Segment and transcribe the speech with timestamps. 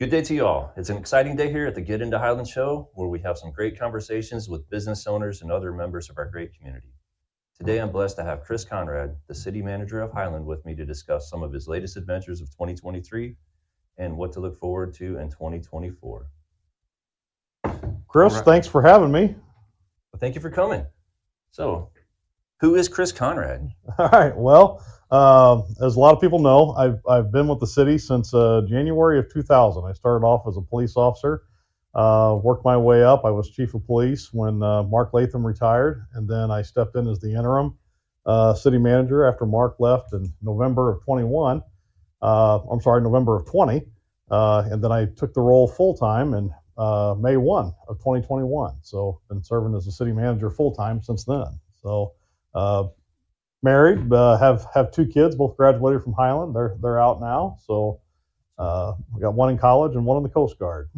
[0.00, 0.72] Good day to you all.
[0.76, 3.50] It's an exciting day here at the Get Into Highland Show where we have some
[3.50, 6.92] great conversations with business owners and other members of our great community.
[7.58, 10.84] Today I'm blessed to have Chris Conrad, the city manager of Highland, with me to
[10.86, 13.34] discuss some of his latest adventures of 2023
[13.96, 16.26] and what to look forward to in 2024.
[18.06, 18.44] Chris, All right.
[18.44, 19.34] thanks for having me.
[20.12, 20.86] Well, thank you for coming.
[21.50, 21.90] So,
[22.60, 23.68] who is Chris Conrad?
[23.98, 24.36] All right.
[24.36, 24.80] Well,
[25.10, 28.62] um, as a lot of people know, I've, I've been with the city since uh,
[28.68, 29.84] January of 2000.
[29.84, 31.42] I started off as a police officer,
[31.94, 33.24] uh, worked my way up.
[33.24, 37.08] I was chief of police when uh, Mark Latham retired, and then I stepped in
[37.08, 37.76] as the interim
[38.26, 41.62] uh, city manager after Mark left in November of 21.
[42.20, 43.82] Uh, I'm sorry, November of 20.
[44.30, 48.76] Uh, and then I took the role full time in uh, May 1 of 2021.
[48.82, 51.46] So, been serving as a city manager full time since then.
[51.82, 52.12] So,
[52.54, 52.88] uh,
[53.62, 56.54] married, uh, have have two kids, both graduated from Highland.
[56.54, 57.56] They're they're out now.
[57.66, 58.00] So,
[58.58, 60.88] uh, we got one in college and one in the Coast Guard.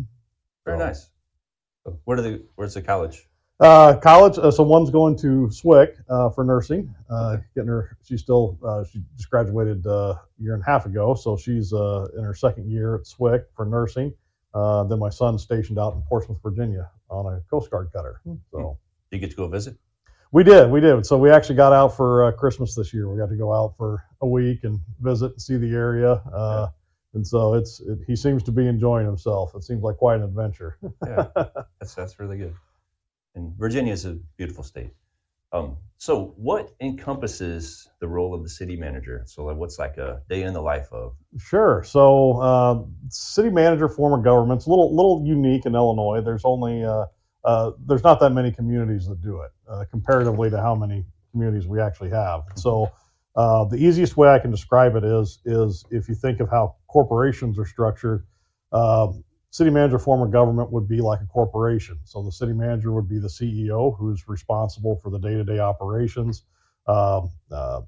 [0.65, 1.11] Very So- nice.
[2.05, 3.27] Where do the where's the college?
[3.59, 4.39] Uh, college.
[4.39, 6.95] Uh, so one's going to SWIC uh, for nursing.
[7.11, 7.97] Uh, getting her.
[8.03, 8.59] She's still.
[8.65, 12.25] Uh, she just graduated uh, a year and a half ago, so she's uh, in
[12.25, 14.15] her second year at SWIC for nursing.
[14.55, 18.21] Uh, then my son's stationed out in Portsmouth, Virginia, on a Coast Guard cutter.
[18.51, 18.79] So
[19.11, 19.77] Do you get to go visit?
[20.33, 20.71] We did.
[20.71, 21.07] We did.
[21.07, 23.09] So we actually got out for uh, Christmas this year.
[23.11, 26.13] We got to go out for a week and visit and see the area.
[26.33, 26.69] Uh,
[27.13, 27.81] And so it's.
[27.81, 29.55] It, he seems to be enjoying himself.
[29.57, 30.79] It seems like quite an adventure.
[31.05, 31.27] Yeah,
[31.81, 32.55] that's that's really good.
[33.35, 34.93] And Virginia is a beautiful state.
[35.53, 39.25] Um, so, what encompasses the role of the city manager?
[39.27, 41.17] So, like, what's like a day in the life of?
[41.39, 41.83] Sure.
[41.83, 46.21] So, uh, city manager form of government's a little little unique in Illinois.
[46.21, 46.85] There's only
[47.45, 51.67] uh, there's not that many communities that do it uh, comparatively to how many communities
[51.67, 52.43] we actually have.
[52.57, 52.91] So,
[53.37, 56.77] uh, the easiest way I can describe it is is if you think of how
[56.89, 58.27] corporations are structured.
[58.73, 61.99] Um, city manager form of government would be like a corporation.
[62.05, 66.45] So the city manager would be the CEO who's responsible for the day-to-day operations,
[66.87, 67.83] um, uh,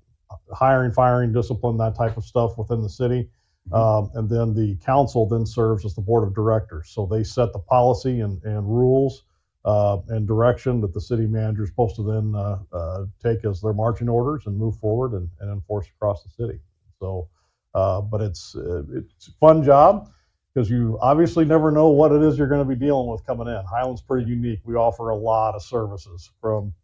[0.53, 3.29] hiring, firing, discipline, that type of stuff within the city.
[3.73, 6.91] Um, and then the council then serves as the board of directors.
[6.91, 9.23] So they set the policy and, and rules
[9.65, 13.61] uh, and direction that the city manager is supposed to then uh, uh, take as
[13.61, 16.59] their marching orders and move forward and, and enforce across the city.
[16.99, 17.29] So,
[17.75, 20.11] uh, but it's uh, it's a fun job
[20.53, 23.47] because you obviously never know what it is you're going to be dealing with coming
[23.47, 23.63] in.
[23.65, 24.61] Highland's pretty unique.
[24.65, 26.75] We offer a lot of services from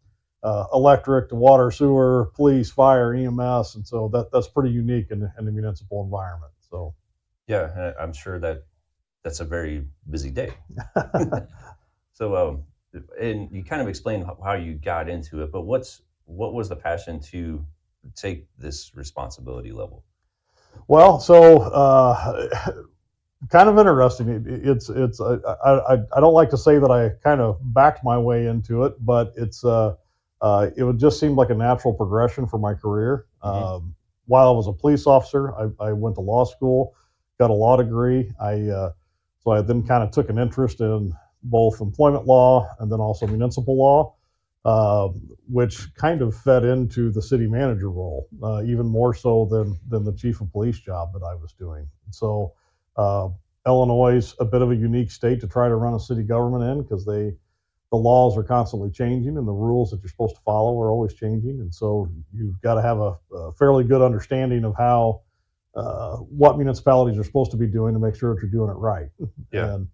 [0.42, 5.30] uh, electric to water, sewer, police, fire, EMS, and so that that's pretty unique in,
[5.38, 6.52] in the municipal environment.
[6.70, 6.94] So.
[7.48, 8.64] Yeah, I'm sure that
[9.24, 10.52] that's a very busy day.
[12.18, 12.64] So, um,
[13.20, 16.76] and you kind of explained how- you got into it, but what's what was the
[16.76, 17.64] passion to
[18.14, 20.04] take this responsibility level?
[20.88, 22.48] Well, so uh,
[23.50, 24.44] kind of interesting.
[24.46, 28.18] It's it's I, I I don't like to say that I kind of backed my
[28.18, 29.94] way into it, but it's uh,
[30.40, 33.26] uh, it would just seem like a natural progression for my career.
[33.44, 33.76] Mhm.
[33.76, 33.94] Um,
[34.26, 36.94] while I was a police officer, I, I went to law school,
[37.38, 38.30] got a law degree.
[38.40, 38.92] I uh,
[39.42, 43.26] so I then kind of took an interest in both employment law and then also
[43.26, 44.14] municipal law.
[44.64, 45.08] Uh,
[45.48, 50.04] which kind of fed into the city manager role, uh, even more so than than
[50.04, 51.88] the chief of police job that I was doing.
[52.10, 52.52] So
[52.96, 53.28] uh,
[53.66, 56.64] Illinois is a bit of a unique state to try to run a city government
[56.64, 57.32] in because they
[57.92, 61.14] the laws are constantly changing and the rules that you're supposed to follow are always
[61.14, 65.22] changing, and so you've got to have a, a fairly good understanding of how
[65.76, 68.78] uh, what municipalities are supposed to be doing to make sure that you're doing it
[68.78, 69.08] right.
[69.52, 69.74] Yeah.
[69.74, 69.88] And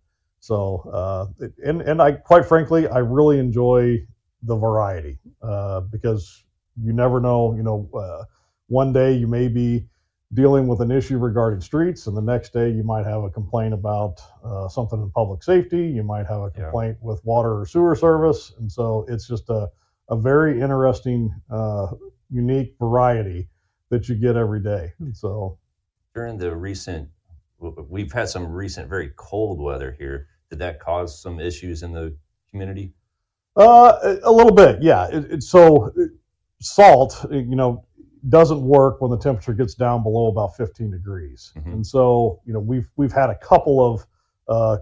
[0.44, 4.06] so, uh, and and I quite frankly, I really enjoy
[4.42, 6.44] the variety uh, because
[6.76, 7.54] you never know.
[7.56, 8.24] You know, uh,
[8.66, 9.86] one day you may be
[10.34, 13.72] dealing with an issue regarding streets, and the next day you might have a complaint
[13.72, 15.86] about uh, something in public safety.
[15.88, 16.64] You might have a Yeah.
[16.64, 19.70] complaint with water or sewer service, and so it's just a
[20.10, 21.86] a very interesting, uh,
[22.28, 23.48] unique variety
[23.88, 24.92] that you get every day.
[25.14, 25.56] So.
[26.14, 27.08] During the recent,
[27.88, 30.28] we've had some recent very cold weather here.
[30.54, 32.16] Did that cause some issues in the
[32.48, 32.92] community?
[33.56, 35.08] Uh, a little bit, yeah.
[35.08, 35.90] It, it, so
[36.60, 37.84] salt, you know,
[38.28, 41.52] doesn't work when the temperature gets down below about 15 degrees.
[41.56, 41.72] Mhm.
[41.72, 44.06] And so, you know, we've we've had a couple of
[44.46, 44.76] uh,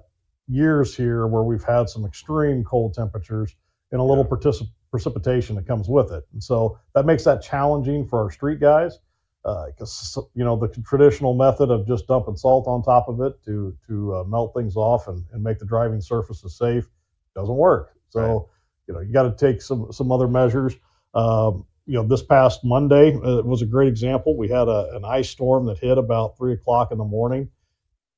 [0.46, 3.56] years here where we've had some extreme cold temperatures
[3.92, 4.36] and a little Yeah.
[4.36, 6.24] particip- precipitation that comes with it.
[6.34, 8.98] And so that makes that challenging for our street guys
[9.44, 13.76] because you know the traditional method of just dumping salt on top of it to
[13.86, 16.88] to uh, melt things off and, and make the driving surfaces safe
[17.34, 17.92] doesn't work.
[18.10, 18.46] So Right.
[18.88, 20.74] you know you got to take some some other measures.
[21.14, 24.36] Um, you know, this past Monday uh, was a great example.
[24.36, 27.48] We had a, an ice storm that hit about three o'clock in the morning.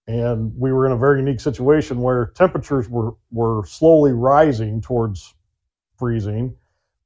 [0.06, 5.35] and we were in a very unique situation where temperatures were were slowly rising towards
[5.99, 6.56] freezing,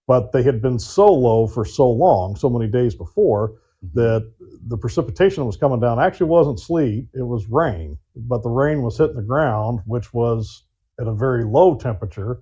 [0.07, 3.55] but they had been so low for so long, so many days before,
[3.95, 4.31] that
[4.67, 7.97] the precipitation that was coming down actually wasn't sleet, it was rain.
[8.17, 10.65] But the rain was hitting the ground, which was
[11.01, 12.41] at a very low temperature.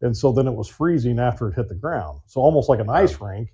[0.00, 2.20] And so then it was freezing after it hit the ground.
[2.26, 3.52] So almost like an ice rink,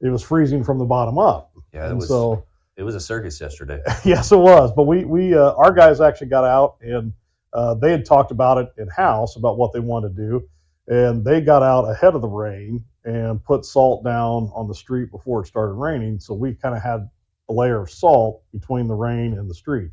[0.00, 1.52] it was freezing from the bottom up.
[1.72, 2.08] Yeah, it and was.
[2.08, 2.44] so
[2.76, 3.80] it was a circus yesterday.
[4.04, 4.72] yes, it was.
[4.72, 7.12] But we we uh, our guys actually got out and
[7.52, 10.48] uh, they had talked about it in house about what they wanted to do,
[10.86, 15.10] and they got out ahead of the rain and put salt down on the street
[15.10, 16.20] before it started raining.
[16.20, 17.08] So we kind of had
[17.48, 19.90] a layer of salt between the rain and the street.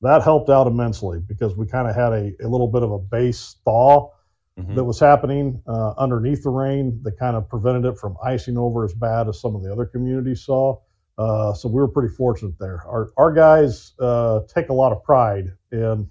[0.00, 2.98] That helped out immensely because we kind of had a, a little bit of a
[2.98, 4.10] base thaw
[4.58, 4.74] Mhm.
[4.74, 8.84] that was happening uh, underneath the rain that kind of prevented it from icing over
[8.84, 10.76] as bad as some of the other communities saw.
[11.16, 12.82] Uh, so we were pretty fortunate there.
[12.86, 16.08] Our, our guys uh, take a lot of pride in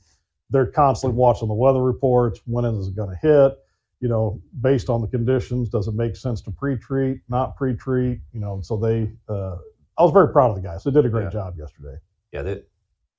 [0.50, 2.40] they're constantly watching the weather reports.
[2.46, 3.58] When is it going to hit?
[4.00, 8.20] You know, based on the conditions, does it make sense to pre-treat, not pre-treat?
[8.32, 9.12] You know, so they.
[9.28, 9.58] Uh,
[9.98, 10.84] I was very proud of the guys.
[10.84, 11.30] They did a great Yeah.
[11.32, 11.98] job yesterday.
[12.32, 12.62] Yeah, they,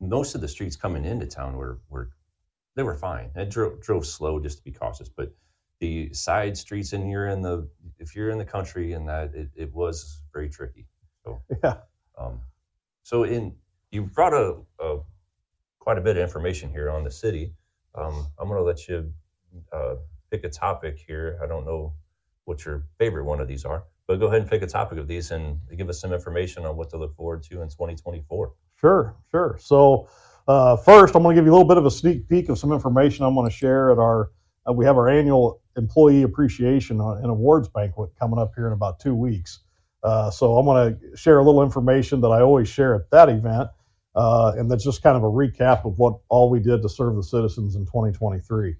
[0.00, 2.10] most of the streets coming into town were were
[2.76, 3.30] they were fine.
[3.34, 5.32] I drove drove slow just to be cautious, but
[5.80, 9.50] the side streets and you're in the if you're in the country and that it,
[9.56, 10.86] it was very tricky.
[11.24, 11.78] So Yeah.
[12.16, 12.40] um,
[13.02, 13.56] so in
[13.90, 14.98] you brought a, a
[15.80, 17.54] quite a bit of information here on the city.
[17.96, 19.12] Um, I'm going to let you
[19.72, 19.96] uh,
[20.30, 21.38] pick a topic here.
[21.42, 21.94] I don't know
[22.44, 25.06] what your favorite one of these are, but go ahead and pick a topic of
[25.06, 28.52] these and give us some information on what to look forward to in 2024.
[28.76, 29.58] Sure, sure.
[29.60, 30.08] So
[30.48, 32.58] uh, first, I'm going to give you a little bit of a sneak peek of
[32.58, 34.30] some information I'm going to share at our.
[34.68, 38.72] Uh, we have our annual employee appreciation uh, and awards banquet coming up here in
[38.72, 39.60] about two weeks.
[40.02, 43.28] Uh, so I'm going to share a little information that I always share at that
[43.28, 43.68] event,
[44.14, 47.16] uh, and that's just kind of a recap of what all we did to serve
[47.16, 48.74] the citizens in 2023.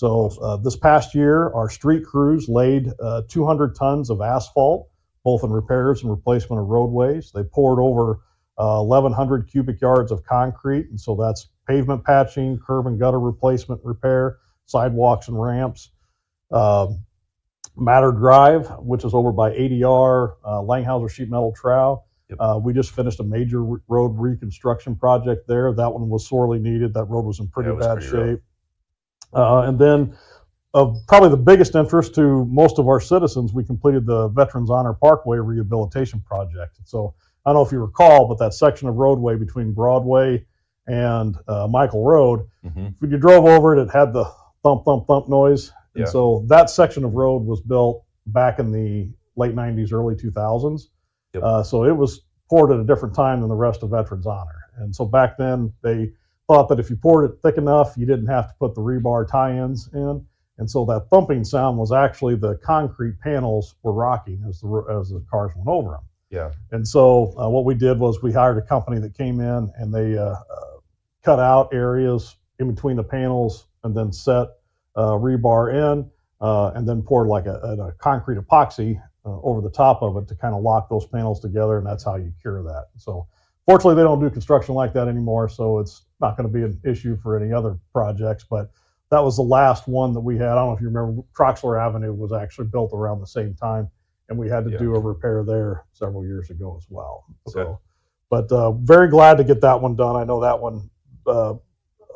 [0.00, 4.88] So uh, this past year, our street crews laid uh, 200 tons of asphalt,
[5.24, 7.30] both in repairs and replacement of roadways.
[7.34, 8.12] They poured over
[8.56, 13.82] uh, 1,100 cubic yards of concrete, and so that's pavement patching, curb and gutter replacement
[13.84, 15.90] repair, sidewalks and ramps.
[16.50, 17.04] Um,
[17.76, 22.06] Matter Drive, which is over by ADR, uh, Langhauser Sheet Metal Trowel.
[22.30, 22.38] Yep.
[22.40, 25.74] Uh, we just finished a major road reconstruction project there.
[25.74, 26.94] That one was sorely needed.
[26.94, 28.40] That road was in pretty Yeah, bad pretty rough.
[29.32, 30.16] Uh, and then,
[30.74, 34.92] of probably the biggest interest to most of our citizens, we completed the Veterans Honor
[34.94, 36.78] Parkway rehabilitation project.
[36.84, 40.44] So I don't know if you recall, but that section of roadway between Broadway
[40.86, 44.24] and uh, Michael Road, hmm when you drove over it, it had the
[44.62, 45.72] thump, thump, thump noise.
[45.94, 46.10] And Yeah.
[46.10, 50.88] so that section of road was built back in the late 90s, early 2000s.
[51.34, 51.42] Yep.
[51.42, 54.60] Uh, so it was poured at a different time than the rest of Veterans Honor.
[54.78, 56.12] And so back then, they
[56.50, 59.24] thought that if you poured it thick enough, you didn't have to put the rebar
[59.24, 60.26] tie ins in.
[60.58, 65.10] And so that thumping sound was actually the concrete panels were rocking as the, as
[65.10, 66.00] the cars went over them.
[66.28, 66.50] Yeah.
[66.72, 69.94] And so uh, what we did was we hired a company that came in and
[69.94, 70.36] they uh, uh,
[71.22, 74.48] cut out areas in between the panels and then set
[74.96, 76.10] uh, rebar in
[76.40, 80.16] uh, and then poured like a, a, a concrete epoxy uh, over the top of
[80.16, 81.78] it to kind of lock those panels together.
[81.78, 82.86] And that's how you cure that.
[82.96, 83.28] So
[83.66, 85.48] fortunately, they don't do construction like that anymore.
[85.48, 88.44] So it's not going to be an issue for any other projects.
[88.48, 88.70] But
[89.10, 90.48] that was the last one that we had.
[90.48, 93.88] I don't know if you remember, Troxler Avenue was actually built around the same time
[94.28, 94.78] and we had to Yeah.
[94.78, 97.24] do a repair there several years ago as well.
[97.48, 97.64] Okay.
[97.64, 97.80] So,
[98.28, 100.14] but uh, very glad to get that one done.
[100.16, 100.88] I know that one.
[101.26, 101.54] Uh,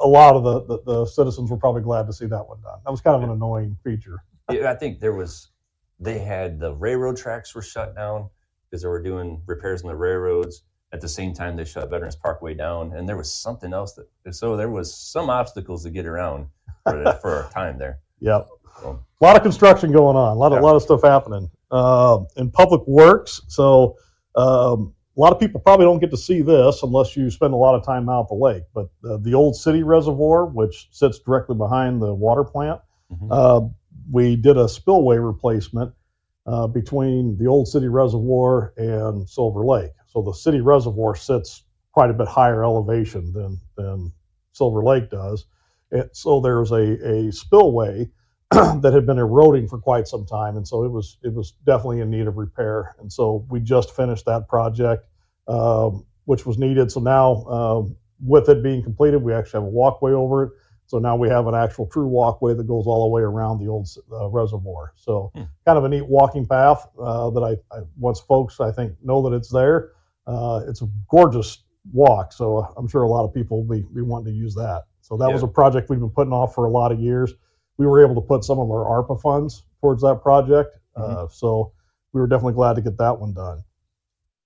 [0.02, 2.78] a lot of the, the, the citizens were probably glad to see that one done.
[2.84, 4.23] That was kind of an annoying feature.
[4.50, 5.49] Yeah, I think there was,
[6.00, 8.28] they had the railroad tracks were shut down
[8.70, 10.62] because they were doing repairs on the railroads.
[10.94, 14.32] At the same time, they shut Veterans Parkway down, and there was something else that.
[14.32, 16.46] So there was some obstacles to get around
[16.84, 17.98] for, for our time there.
[18.20, 18.46] Yep.
[18.80, 20.36] So, A lot of construction going on.
[20.36, 20.62] A lot of, Yeah.
[20.62, 23.40] lot of stuff happening uh, in public works.
[23.48, 23.96] So
[24.36, 27.56] um, a lot of people probably don't get to see this unless you spend a
[27.56, 28.62] lot of time out at the lake.
[28.72, 32.80] But uh, the old city reservoir, which sits directly behind the water plant,
[33.12, 33.28] mhm.
[33.30, 33.68] uh,
[34.10, 35.92] we did a spillway replacement
[36.46, 39.90] uh, between the old city reservoir and Silver Lake.
[40.14, 44.12] So the city reservoir sits quite a bit higher elevation than, than
[44.52, 45.47] Silver Lake does.
[45.92, 48.09] And so there's a, a spillway
[48.52, 52.00] that had been eroding for quite some time, and so it was it was definitely
[52.00, 52.97] in need of repair.
[53.00, 55.06] And so we just finished that project,
[55.49, 56.92] um, which was needed.
[56.92, 60.52] So now, um, with it being completed, we actually have a walkway over it.
[60.87, 63.68] So now we have an actual true walkway that goes all the way around the
[63.68, 64.92] old uh, reservoir.
[64.97, 65.44] So Hmm.
[65.66, 69.28] kind of a neat walking path uh, that I, I once folks I think know
[69.28, 69.93] that it's there.
[70.26, 72.32] Uh, it's a gorgeous walk.
[72.32, 74.84] So I'm sure a lot of people will be, be wanting to use that.
[75.00, 77.34] So that was a project we've been putting off for a lot of years.
[77.76, 80.78] We were able to put some of our ARPA funds towards that project.
[80.96, 81.72] Uh, so
[82.12, 83.62] we were definitely glad to get that one done.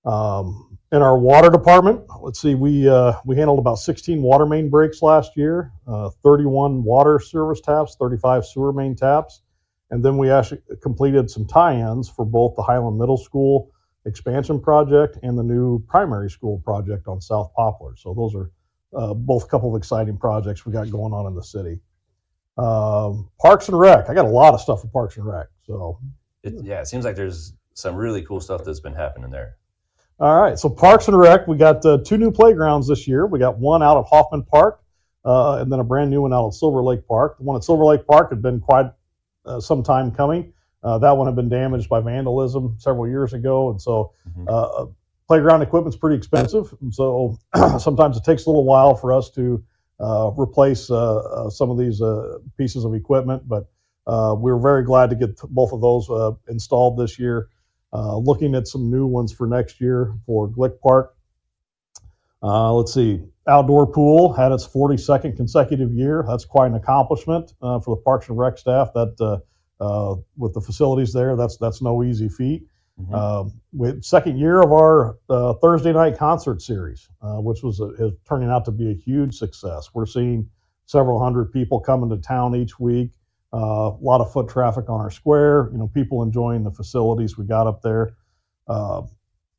[0.05, 4.69] Um, in our water department, let's see, we uh, we handled about 16 water main
[4.69, 9.41] breaks last year, uh, 31 water service taps, 35 sewer main taps,
[9.91, 13.71] and then we actually completed some tie-ins for both the Highland Middle School
[14.09, 17.95] expansion project and the new primary school project on South Poplar.
[17.95, 18.51] So those are
[18.93, 21.79] uh, both a couple of exciting projects we got going on in the city.
[22.57, 25.47] Um, Parks and Rec, I got a lot of stuff for Parks and Rec.
[25.65, 25.99] So
[26.43, 29.55] It, yeah, it seems like there's some really cool stuff that's been happening there.
[30.19, 33.25] All right, so Parks and Rec, we got uh, two new playgrounds this year.
[33.25, 34.83] We got one out at Hoffman Park,
[35.23, 37.37] uh, and then a brand new one out at Silver Lake Park.
[37.37, 38.87] The one at Silver Lake Park had been quite
[39.45, 40.51] uh, some time coming.
[40.83, 44.45] Uh, that one had been damaged by vandalism several years ago, and so Mhm.
[44.47, 44.85] uh,
[45.27, 46.73] playground equipment's pretty expensive.
[46.81, 47.37] And so
[47.79, 49.63] sometimes it takes a little while for us to
[49.99, 53.67] uh, replace uh, uh, some of these uh, pieces of equipment, but
[54.07, 57.49] uh, we were very glad to get both of those uh, installed this year.
[57.91, 61.15] Uh, looking at some new ones for next year for Glik Park.
[62.41, 66.23] Uh, let's see, outdoor pool had its 42nd consecutive year.
[66.27, 68.93] That's quite an accomplishment uh, for the Parks and Rec staff.
[68.93, 69.41] That
[69.79, 72.65] uh, with the facilities there, that's that's no easy feat.
[73.01, 73.13] Mhm.
[73.13, 77.89] Um, with second year of our uh, Thursday night concert series, uh, which was a,
[77.93, 79.89] is turning out to be a huge success.
[79.93, 80.49] We're seeing
[80.85, 83.11] several hundred people coming to town each week.
[83.53, 85.69] Uh, a lot of foot traffic on our square.
[85.71, 88.15] You know, people enjoying the facilities we got up there.
[88.67, 89.03] Uh,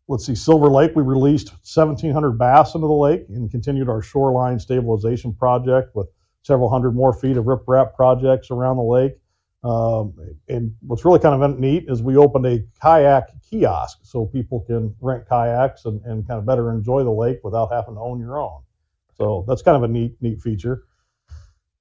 [0.06, 0.92] let's see, Silver Lake.
[0.94, 6.08] We released 1,700 bass into the lake and continued our shoreline stabilization project with
[6.42, 9.12] several hundred more feet of riprap projects around the lake.
[9.62, 10.14] Um,
[10.48, 14.94] and what's really kind of neat is we opened a kayak kiosk so people can
[15.00, 18.38] rent kayaks and, and kind of better enjoy the lake without having to own your
[18.38, 18.62] own.
[19.16, 20.84] So that's kind of a neat, neat feature.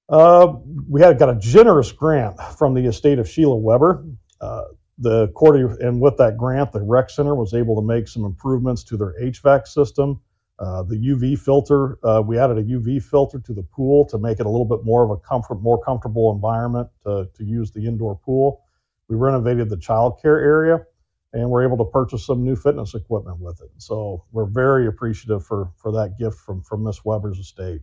[0.10, 0.56] Uh,
[0.90, 4.06] we had got a generous grant from the estate of Sheila Weber.
[4.42, 4.64] Uh,
[4.98, 8.84] the court, and with that grant, the rec center was able to make some improvements
[8.84, 10.20] to their HVAC system.
[10.60, 14.42] Uh, the UV filter, uh, we added a UV filter to the pool to make
[14.42, 17.88] it a little bit more of a comfort, more comfortable environment to, to use the
[17.88, 18.66] indoor pool.
[19.08, 20.86] We renovated the child care area
[21.32, 23.70] and we're able to purchase some new fitness equipment with it.
[23.78, 27.82] So we're very appreciative for, for that gift from, from Miss Weber's estate.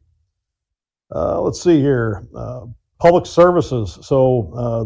[1.14, 2.66] Uh, let's see here, uh,
[2.99, 3.99] public services.
[4.02, 4.85] So, uh,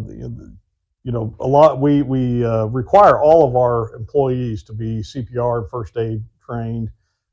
[1.03, 5.71] you know, a lot, we, we require all of our employees to be CPR and
[5.71, 6.91] first aid trained.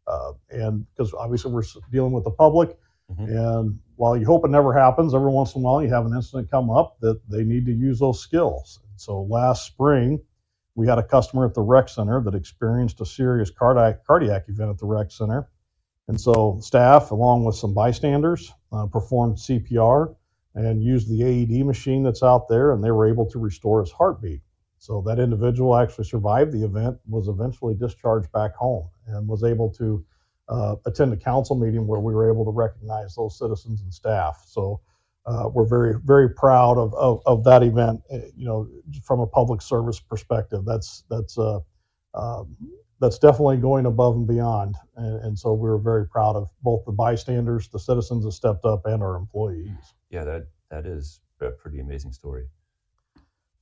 [0.07, 2.77] Uh, and because obviously we're dealing with the public,
[3.11, 3.27] Mhm.
[3.27, 6.13] and while you hope it never happens, every once in a while you have an
[6.13, 8.79] incident come up that they need to use those skills.
[8.95, 10.21] So last spring,
[10.75, 14.69] we had a customer at the rec center that experienced a serious cardiac cardiac event
[14.69, 15.49] at the rec center,
[16.07, 20.15] and so staff, along with some bystanders, uh, performed CPR
[20.55, 23.91] and used the AED machine that's out there, and they were able to restore his
[23.91, 24.41] heartbeat.
[24.79, 29.71] So that individual actually survived the event, was eventually discharged back home, and was able
[29.73, 30.05] to
[30.49, 34.43] uh, attend a council meeting where we were able to recognize those citizens and staff.
[34.47, 34.81] So
[35.25, 38.01] uh, we're very, very proud of, of, of that event.
[38.11, 38.69] uh, You know,
[39.03, 41.59] from a public service perspective, that's that's uh,
[42.13, 42.55] um,
[42.99, 44.75] that's definitely going above and beyond.
[44.95, 48.85] And, and so we're very proud of both the bystanders, the citizens that stepped up,
[48.85, 49.69] and our employees.
[50.09, 52.47] Yeah, that that is a pretty amazing story.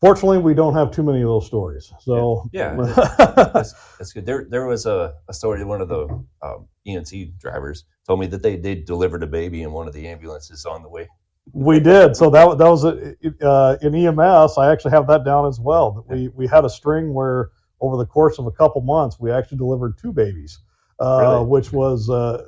[0.02, 1.92] Fortunately, we don't have too many of those stories.
[2.00, 4.26] So Yeah, That's, that's good.
[4.26, 5.64] There, there was a, a story.
[5.64, 6.08] One of the
[6.42, 10.08] um, EMT drivers told me that they they delivered a baby in one of the
[10.08, 11.08] ambulances on the way.
[11.54, 12.16] We did.
[12.16, 14.58] So that that was a, uh, in EMS.
[14.58, 15.92] I actually have that down as well.
[15.92, 19.32] That we we had a string where over the course of a couple months we
[19.32, 20.60] actually delivered two babies,
[21.00, 21.46] uh, Really?
[21.46, 22.44] which was uh,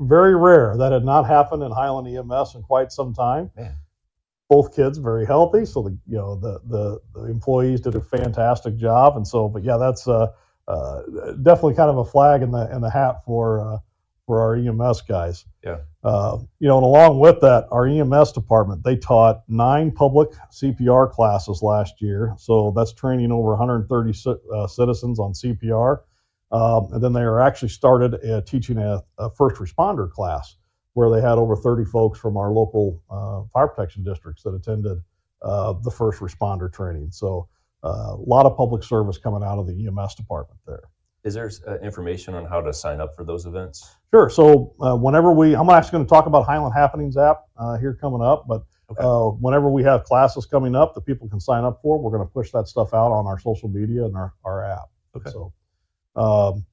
[0.00, 0.76] very rare.
[0.76, 3.50] That had not happened in Highland EMS in quite some time.
[3.56, 3.76] Man.
[4.48, 8.76] Both kids very healthy, so the you know the the, the employees did a fantastic
[8.76, 10.28] job, and so but yeah, that's uh,
[10.66, 11.02] uh,
[11.42, 13.78] definitely kind of a flag in the in the hat for uh,
[14.28, 15.46] for our EMS guys.
[15.64, 15.78] Yeah.
[16.04, 21.10] Uh, you know, and along with that, our EMS department, they taught nine public CPR
[21.10, 22.34] classes last year.
[22.36, 26.00] So that's training over 130 ci- uh, citizens on CPR.
[26.52, 30.56] Um, and then they are actually started uh, teaching a, a first responder class
[30.98, 34.98] where they had over 30 folks from our local uh, fire protection districts that attended
[35.42, 37.08] uh, the first responder training.
[37.12, 37.48] So
[37.84, 40.82] uh, a lot of public service coming out of the EMS department there.
[41.22, 43.94] Is there uh, information on how to sign up for those events?
[44.12, 44.28] Sure.
[44.28, 47.94] So uh, whenever we, I'm actually going to talk about Highland Happenings app uh, here
[47.94, 49.02] coming up, but Okay.
[49.04, 52.26] uh, whenever we have classes coming up that people can sign up for, we're going
[52.26, 54.88] to push that stuff out on our social media and our, our app.
[55.14, 55.30] Okay.
[55.30, 55.52] So,
[56.16, 56.64] um,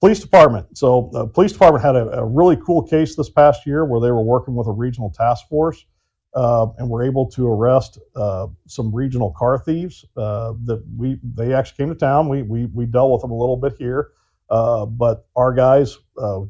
[0.00, 0.76] Police department.
[0.76, 4.10] So the police department had a, a really cool case this past year where they
[4.10, 5.86] were working with a regional task force
[6.34, 10.04] uh, and were able to arrest uh, some regional car thieves.
[10.14, 12.28] Uh, that we they actually came to town.
[12.28, 14.10] We we we dealt with them a little bit here,
[14.50, 16.40] uh, but our guys uh,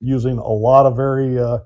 [0.00, 1.60] using a lot of very uh,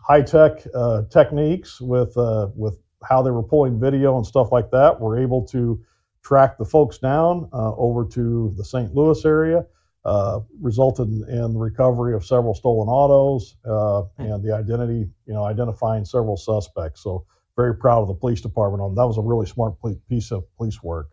[0.00, 0.64] high tech
[1.10, 2.14] techniques with
[2.54, 5.82] with how they were pulling video and stuff like that, were able to
[6.22, 8.94] track the folks down over to the St.
[8.94, 9.66] Louis area
[10.06, 15.34] uh, resulted in, in, the recovery of several stolen autos uh, and the identity, you
[15.34, 17.02] know, identifying several suspects.
[17.02, 19.04] So very proud of the police department on that.
[19.04, 19.74] Was a really smart
[20.08, 21.08] piece of police work.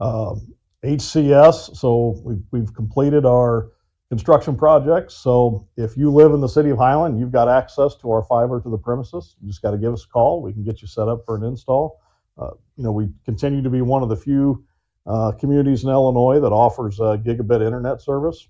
[0.00, 1.76] Um, HCS.
[1.76, 3.70] So we've, we've completed our
[4.10, 5.14] construction projects.
[5.14, 8.60] So if you live in the city of Highland, you've got access to our fiber
[8.60, 9.36] to the premises.
[9.40, 10.42] You just got to give us a call.
[10.42, 12.00] We can get you set up for an install.
[12.36, 14.62] Uh, you know, we continue to be one of the few
[15.06, 18.48] uh, communities in Illinois that offers uh, gigabit internet service.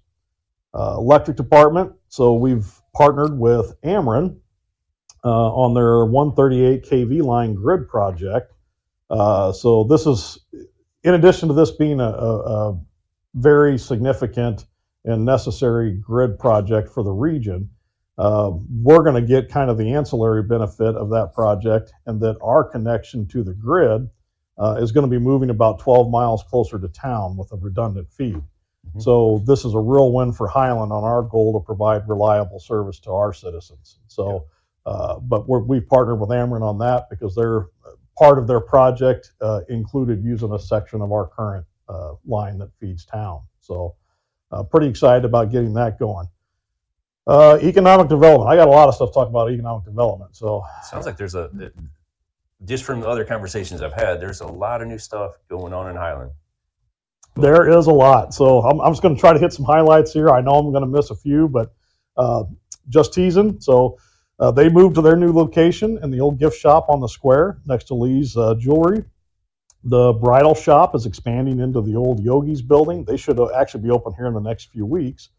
[0.73, 4.37] Uh, electric department, so we've partnered with Ameren
[5.25, 8.52] uh, on their 138 kV line grid project.
[9.11, 10.38] Uh, so this is,
[11.02, 12.38] in addition to this being a, a,
[12.71, 12.80] a
[13.35, 14.66] very significant
[15.04, 17.69] and necessary grid project for the region,
[18.19, 18.52] uh,
[18.83, 22.62] we're going to get kind of the ancillary benefit of that project and that our
[22.62, 24.09] connection to the grid
[24.61, 28.09] uh, is going to be moving about 12 miles closer to town with a redundant
[28.12, 28.35] feed.
[28.35, 29.00] Mm-hmm.
[29.00, 33.00] So this is a real win for Highland on our goal to provide reliable service
[33.00, 33.99] to our citizens.
[34.07, 34.47] So,
[34.87, 34.93] yeah.
[34.93, 37.67] uh, but we have partnered with Ameren on that because they're
[38.19, 42.71] part of their project uh, included using a section of our current uh, line that
[42.79, 43.40] feeds town.
[43.61, 43.97] So,
[44.52, 46.26] uh, pretty excited about getting that going.
[47.26, 48.50] Uh, economic development.
[48.50, 50.35] I got a lot of stuff to talk about economic development.
[50.35, 51.49] So sounds like there's a
[52.64, 55.88] just from the other conversations I've had, there's a lot of new stuff going on
[55.90, 56.31] in Highland.
[57.37, 58.35] There is a lot.
[58.35, 60.31] So I'm, I'm just going to try to hit some highlights here.
[60.31, 61.73] I know I'm going to miss a few, but
[62.17, 62.45] uh,
[62.88, 63.61] just teasing.
[63.61, 63.99] So
[64.38, 67.59] uh, they moved to their new location in the old gift shop on the square
[67.67, 69.05] next to Lee's uh, Jewelry.
[69.84, 73.04] The bridal shop is expanding into the old Yogi's building.
[73.04, 75.30] They should actually be open here in the next few weeks.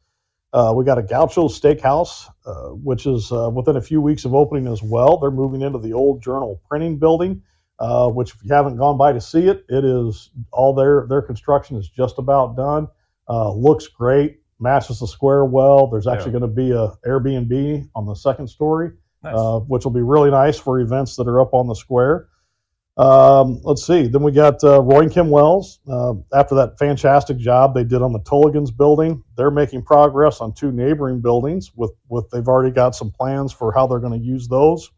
[0.53, 4.35] Uh, we got a Gaucho Steakhouse, uh, which is uh, within a few weeks of
[4.35, 5.17] opening as well.
[5.17, 7.41] They're moving into the old Journal Printing Building,
[7.79, 11.21] uh, which if you haven't gone by to see it, it is all their their
[11.21, 12.89] construction is just about done.
[13.29, 15.87] Uh, looks great, matches the square well.
[15.87, 16.39] There's actually yeah.
[16.39, 18.91] going to be a Airbnb on the second story,
[19.23, 19.33] nice.
[19.37, 22.27] Uh, which will be really nice for events that are up on the square.
[22.97, 24.07] Um, let's see.
[24.07, 25.79] Then we got uh, Roy and Kim Wells.
[25.89, 30.53] Uh, after that fantastic job they did on the Tulligans building, they're making progress on
[30.53, 31.71] two neighboring buildings.
[31.75, 34.91] With with they've already got some plans for how they're going to use those.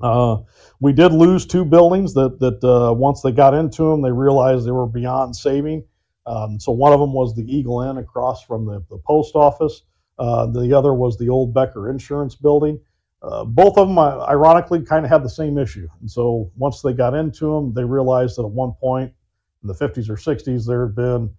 [0.00, 0.38] Uh,
[0.80, 4.66] we did lose two buildings that that uh, once they got into them, they realized
[4.66, 5.84] they were beyond saving.
[6.26, 9.82] Um, so one of them was the Eagle Inn across from the, the post office.
[10.18, 12.80] Uh, the other was the old Becker Insurance Building.
[13.22, 15.88] Uh, both of them, uh, ironically, kind of had the same issue.
[16.00, 19.12] And so once they got into them, they realized that at one point
[19.62, 21.30] in the 50s or 60s, there had been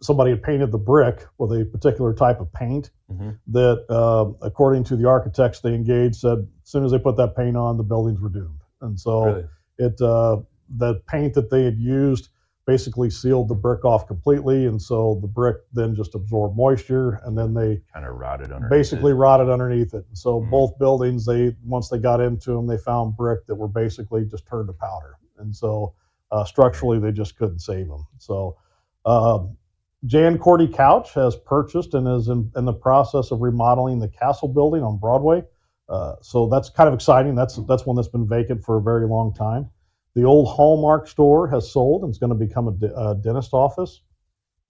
[0.00, 3.30] somebody had painted the brick with a particular type of paint mm-hmm.
[3.48, 7.36] that, uh, according to the architects they engaged, said as soon as they put that
[7.36, 8.60] paint on, the buildings were doomed.
[8.80, 9.44] And so really?
[9.78, 10.38] it uh,
[10.76, 12.28] the paint that they had used
[12.66, 17.38] basically sealed the brick off completely, and so the brick then just absorbed moisture, and
[17.38, 18.70] then they kind of rotted underneath.
[18.70, 19.14] Basically, it.
[19.14, 20.04] rotted underneath it.
[20.12, 20.50] So mm-hmm.
[20.50, 24.46] both buildings, they once they got into them, they found brick that were basically just
[24.46, 25.94] turned to powder, and so
[26.32, 28.06] uh, structurally they just couldn't save them.
[28.18, 28.56] So.
[29.04, 29.56] Um,
[30.04, 34.46] Jan Korte Couch has purchased and is in, in, the process of remodeling the Castle
[34.46, 35.42] Building on Broadway.
[35.88, 37.34] Uh, so that's kind of exciting.
[37.34, 39.70] That's that's one that's been vacant for a very long time.
[40.16, 44.00] The old Hallmark store has sold and is going to become a, a dentist office.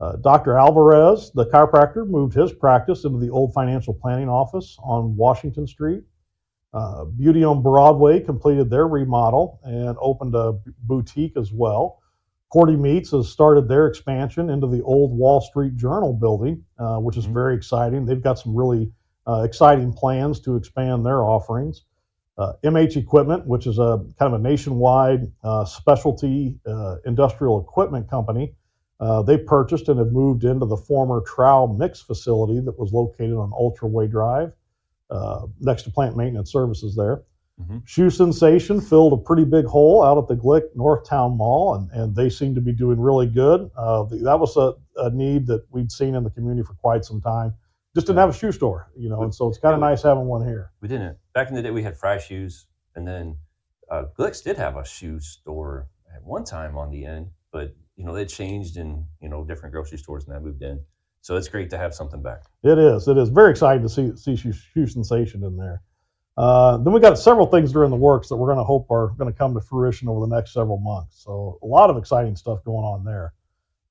[0.00, 0.58] Uh, Dr.
[0.58, 6.02] Alvarez, the chiropractor, moved his practice into the old financial planning office on Washington Street.
[6.74, 12.02] Uh, Beauty on Broadway completed their remodel and opened a boutique as well.
[12.52, 17.16] Korte Meats has started their expansion into the old Wall Street Journal building, uh, which
[17.16, 17.34] is mm-hmm.
[17.34, 18.04] very exciting.
[18.04, 18.90] They've got some really
[19.28, 21.85] uh, exciting plans to expand their offerings.
[22.38, 28.10] Uh, MH Equipment, which is a kind of a nationwide uh, specialty uh, industrial equipment
[28.10, 28.54] company,
[29.00, 33.34] uh, they purchased and have moved into the former Trow Mix facility that was located
[33.34, 34.52] on Ultra Way Drive,
[35.10, 37.22] uh, next to plant maintenance services there.
[37.60, 37.78] Mm-hmm.
[37.86, 42.14] Shoe Sensation filled a pretty big hole out at the Glik Northtown Mall, and, and
[42.14, 43.70] they seem to be doing really good.
[43.76, 47.02] Uh, the, that was a, a need that we'd seen in the community for quite
[47.04, 47.54] some time
[47.96, 50.26] just didn't have a shoe store, you know, and so it's kind of nice having
[50.26, 50.70] one here.
[50.82, 51.16] We didn't.
[51.36, 53.36] Back in the day, we had Fry Shoes, and then
[53.90, 58.06] uh, Glik's did have a shoe store at one time on the end, but you
[58.06, 60.80] know they changed in you know different grocery stores and that moved in.
[61.20, 62.44] So it's great to have something back.
[62.62, 63.06] It is.
[63.06, 65.82] It is very exciting to see see Shoe, Shoe Sensation in there.
[66.38, 68.64] Uh, then we got several things that are in the works that we're going to
[68.64, 71.22] hope are going to come to fruition over the next several months.
[71.22, 73.34] So a lot of exciting stuff going on there.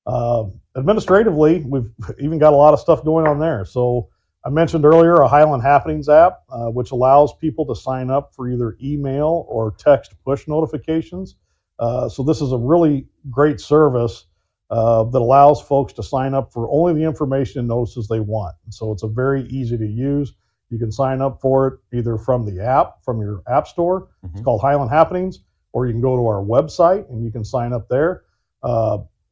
[0.04, 3.64] Uh, administratively, we've even got a lot of stuff going on there.
[3.64, 4.08] So
[4.46, 8.48] I mentioned earlier a Highland Happenings app, uh, which allows people to sign up for
[8.48, 11.34] either email or text push notifications.
[11.80, 14.26] Uh, so this is a really great service
[14.70, 18.54] uh, that allows folks to sign up for only the information and notices they want.
[18.70, 20.32] So it's a very easy to use.
[20.70, 24.08] You can sign up for it either from the app, from your app store.
[24.22, 24.44] It's Mhm.
[24.44, 25.40] called Highland Happenings,
[25.72, 28.22] or you can go to our website and you can sign up there.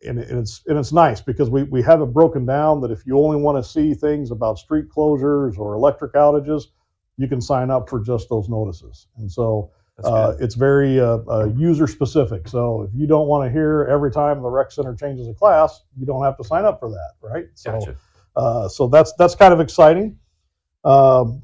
[0.06, 3.18] And it's and it's nice because we, we have it broken down that if you
[3.18, 6.64] only want to see things about street closures or electric outages,
[7.16, 9.06] you can sign up for just those notices.
[9.16, 9.70] And so
[10.02, 12.48] uh, it's very uh, uh, user specific.
[12.48, 15.82] So if you don't want to hear every time the rec center changes a class,
[15.96, 17.46] you don't have to sign up for that, right?
[17.54, 17.96] So Gotcha.
[18.34, 20.18] uh, so that's that's kind of exciting.
[20.84, 21.42] Um,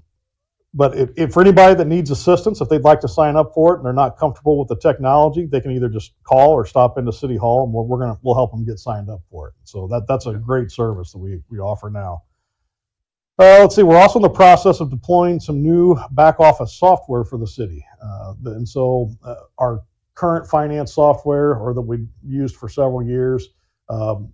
[0.73, 3.75] but if, if for anybody that needs assistance, if they'd like to sign up for
[3.75, 6.97] it and they're not comfortable with the technology, they can either just call or stop
[6.97, 9.55] into City Hall, and we're, we're gonna we'll help them get signed up for it.
[9.65, 12.23] So that that's a great service that we we offer now.
[13.39, 13.83] Uh, let's see.
[13.83, 17.85] We're also in the process of deploying some new back office software for the city,
[18.03, 19.83] uh, and so uh, our
[20.15, 23.49] current finance software, or that we used for several years,
[23.89, 24.33] um,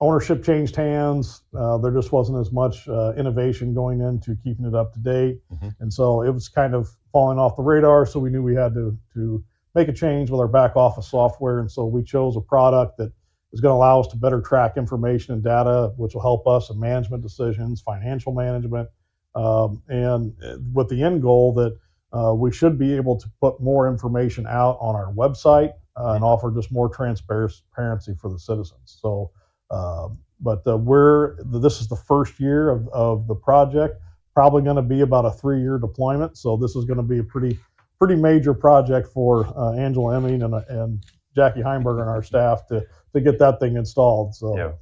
[0.00, 1.42] ownership changed hands.
[1.54, 5.40] Uh, there just wasn't as much uh, innovation going into keeping it up to date,
[5.52, 5.74] Mhm.
[5.80, 8.06] and so it was kind of falling off the radar.
[8.06, 9.42] So we knew we had to to
[9.74, 13.12] make a change with our back office software, and so we chose a product that
[13.52, 16.70] is going to allow us to better track information and data, which will help us
[16.70, 18.88] in management decisions, financial management,
[19.34, 21.76] um, and uh, with the end goal that
[22.12, 26.24] uh, we should be able to put more information out on our website uh, and
[26.24, 28.98] offer just more transparency for the citizens.
[29.00, 29.30] So,
[29.70, 34.00] but uh, we're this is the first year of, of the project.
[34.34, 36.38] Probably going to be about a three-year deployment.
[36.38, 37.58] So this is going to be a pretty
[37.98, 41.04] pretty major project for uh, Angela Emming and, and
[41.36, 44.34] Jackie Heimberger and our staff to to get that thing installed.
[44.34, 44.72] So Yeah.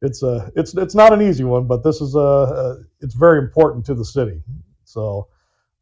[0.00, 3.38] it's a it's it's not an easy one, but this is a, a it's very
[3.38, 4.42] important to the city.
[4.84, 5.28] So,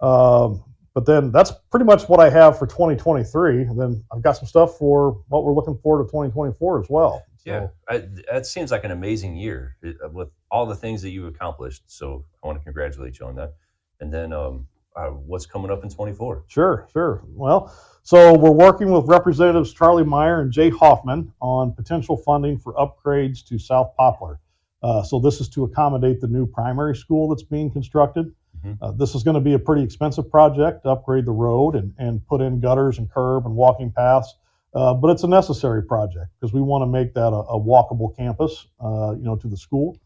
[0.01, 3.63] um, but then that's pretty much what I have for 2023.
[3.63, 7.23] And then I've got some stuff for what we're looking forward to 2024 as well.
[7.37, 11.11] So, Yeah, I, that seems like an amazing year uh, with all the things that
[11.11, 11.85] you've accomplished.
[11.87, 13.55] So I want to congratulate you on that.
[14.01, 16.45] And then um, uh, what's coming up in 24?
[16.49, 17.23] Sure, sure.
[17.29, 22.75] Well, so we're working with Representatives Charlie Meier and Jay Hoffman on potential funding for
[22.75, 24.41] upgrades to South Poplar.
[24.83, 28.33] Uh, so this is to accommodate the new primary school that's being constructed.
[28.65, 28.79] Mhm.
[28.81, 31.95] Uh, this is going to be a pretty expensive project to upgrade the road and,
[31.99, 34.35] and put in gutters and curb and walking paths.
[34.73, 38.17] Uh, but it's a necessary project because we want to make that a, a walkable
[38.17, 39.97] campus, uh, you know, to the school.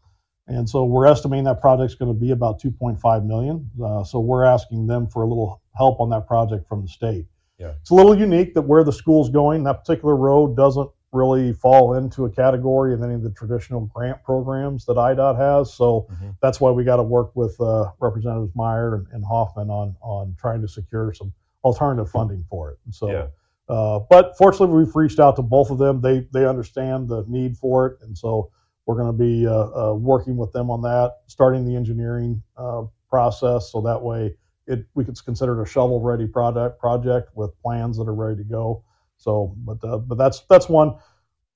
[0.47, 3.69] And so we're estimating that project's going to be about 2.5 million.
[3.83, 7.25] Uh, so we're asking them for a little help on that project from the state.
[7.59, 7.73] Yeah.
[7.81, 11.93] It's a little unique that where the school's going, that particular road doesn't really fall
[11.95, 15.73] into a category of any of the traditional grant programs that IDOT has.
[15.73, 16.35] So Mhm.
[16.41, 20.35] that's why we got to work with uh, Representatives Meier and, and Hoffman on on
[20.37, 22.77] trying to secure some alternative funding for it.
[22.85, 23.09] And so.
[23.09, 23.27] Yeah.
[23.67, 25.99] Uh, but fortunately, we've reached out to both of them.
[25.99, 28.51] They they understand the need for it, and so
[28.85, 32.83] we're going to be uh, uh, working with them on that, starting the engineering uh,
[33.09, 34.35] process, so that way
[34.67, 38.37] it we could consider it a shovel ready product project with plans that are ready
[38.37, 38.83] to go.
[39.25, 40.95] So, but uh, but that's that's one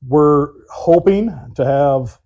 [0.08, 2.20] we're hoping to have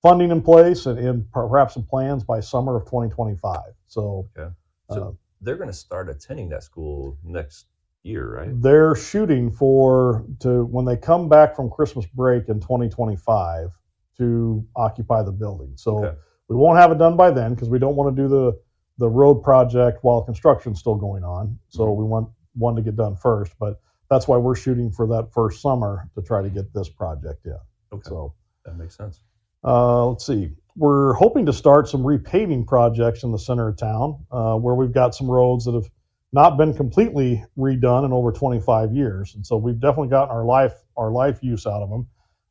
[0.00, 3.60] funding in place and, and perhaps some plans by summer of 2025.
[3.86, 4.28] So.
[4.36, 4.50] Okay.
[4.88, 5.10] uh,
[5.42, 7.66] they're going to start attending that school next
[8.02, 8.50] year, right?
[8.62, 13.70] They're shooting for to when they come back from Christmas break in 2025
[14.18, 15.72] to occupy the building.
[15.76, 16.16] So Okay.
[16.48, 18.58] we won't have it done by then because we don't want to do the
[18.98, 21.58] the road project while construction's still going on.
[21.68, 21.96] So Mhm.
[21.96, 25.62] we want one to get done first, but that's why we're shooting for that first
[25.62, 27.56] summer to try to get this project in.
[27.92, 28.02] Okay.
[28.08, 29.20] So That makes sense.
[29.64, 30.50] uh, let's see.
[30.76, 34.92] We're hoping to start some repaving projects in the center of town, uh, where we've
[34.92, 35.88] got some roads that have
[36.32, 40.74] not been completely redone in over 25 years, and so we've definitely gotten our life
[40.96, 42.06] our life use out of them.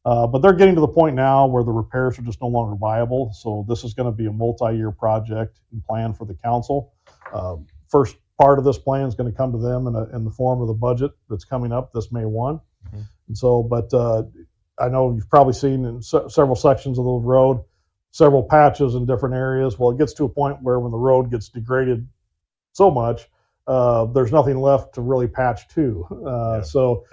[0.06, 2.76] Uh, but they're getting to the point now where the repairs are just no longer
[2.76, 3.32] viable.
[3.34, 6.94] So this is going to be a multi-year project and plan for the council.
[7.34, 7.58] Uh,
[7.90, 10.32] first part of this plan is going to come to them in, a, in the
[10.32, 12.60] form of the budget that's coming up this May one.
[12.94, 13.04] Mhm.
[13.28, 14.24] And so, but uh,
[14.80, 17.62] I know you've probably seen in se- several sections of the road,
[18.12, 19.78] several patches in different areas.
[19.78, 22.08] Well, it gets to a point where when the road gets degraded
[22.72, 23.28] so much,
[23.68, 26.06] uh, there's nothing left to really patch to.
[26.26, 26.62] Uh, Yeah.
[26.62, 27.04] So,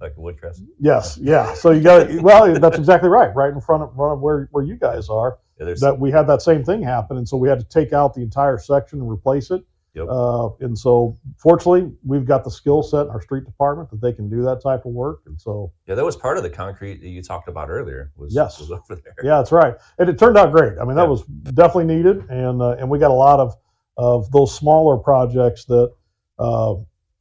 [0.00, 0.60] Like woodcrest.
[0.80, 1.54] yes, yeah.
[1.54, 3.32] So you got well, that's exactly right.
[3.36, 5.38] Right in front of, front of where where you guys are.
[5.60, 8.12] Yeah, that we had that same thing happen, and so we had to take out
[8.14, 9.62] the entire section and replace it.
[9.94, 10.06] Yep.
[10.08, 14.12] Uh, and so, fortunately, we've got the skill set in our street department that they
[14.12, 15.20] can do that type of work.
[15.26, 18.10] And so, yeah, that was part of the concrete that you talked about earlier.
[18.16, 18.58] Was Yes.
[18.58, 19.14] was over there.
[19.22, 20.78] yeah, that's right, and it turned out great.
[20.78, 21.08] I mean, that Yeah.
[21.08, 23.54] was definitely needed, and uh, and we got a lot of
[23.98, 25.92] of those smaller projects that
[26.38, 26.74] uh,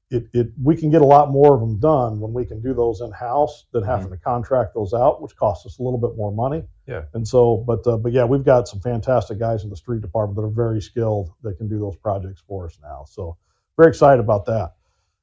[0.09, 2.73] it, it we can get a lot more of them done when we can do
[2.73, 6.15] those in house than having to contract those out, which costs us a little bit
[6.15, 6.63] more money.
[6.91, 7.03] Yeah.
[7.13, 10.35] And so, but uh, but yeah, we've got some fantastic guys in the street department
[10.35, 13.05] that are very skilled that can do those projects for us now.
[13.07, 13.37] So
[13.77, 14.73] very excited about that.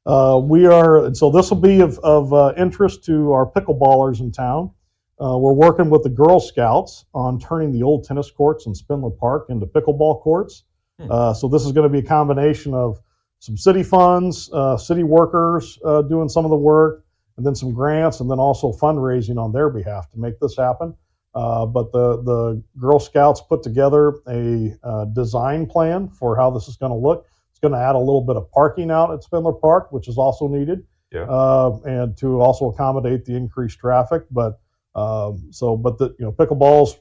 [0.06, 4.20] Uh, we are, and so this will be of, of uh, interest to our pickleballers
[4.20, 4.70] in town.
[5.20, 9.10] Uh, we're working with the Girl Scouts on turning the old tennis courts in Spindler
[9.10, 10.64] Park into pickleball courts.
[10.98, 11.10] Hmm.
[11.10, 12.98] Uh, so this is going to be a combination of
[13.40, 17.04] some city funds, uh, city workers uh, doing some of the work,
[17.36, 20.94] and then some grants, and then also fundraising on their behalf to make this happen.
[21.38, 26.66] Uh, but the the Girl Scouts put together a uh, design plan for how this
[26.66, 27.26] is going to look.
[27.50, 30.18] It's going to add a little bit of parking out at Spindler Park, which is
[30.18, 31.26] also needed, Yeah.
[31.28, 34.24] uh, and to also accommodate the increased traffic.
[34.32, 34.58] But
[34.96, 36.96] um, so, but the you know pickleball's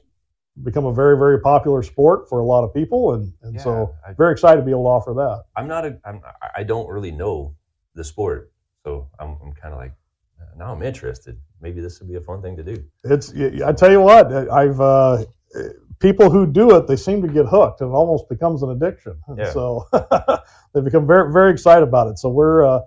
[0.62, 4.12] become a very very popular sport for a lot of people, and and so I-
[4.12, 5.44] very excited to be able to offer that.
[5.56, 5.98] I'm not a.
[6.04, 6.20] I'm,
[6.56, 7.54] I don't really know
[7.94, 8.52] the sport,
[8.84, 9.94] so I'm, I'm kind of like
[10.58, 11.38] now I'm interested.
[11.60, 12.82] Maybe this would be a fun thing to do.
[13.04, 13.32] It's
[13.64, 15.24] I tell you what, I've uh,
[16.00, 19.20] people who do it, they seem to get hooked, and it almost becomes an addiction.
[19.36, 19.52] Yeah.
[19.52, 19.86] So
[20.74, 22.18] they become very very excited about it.
[22.18, 22.80] So we're uh,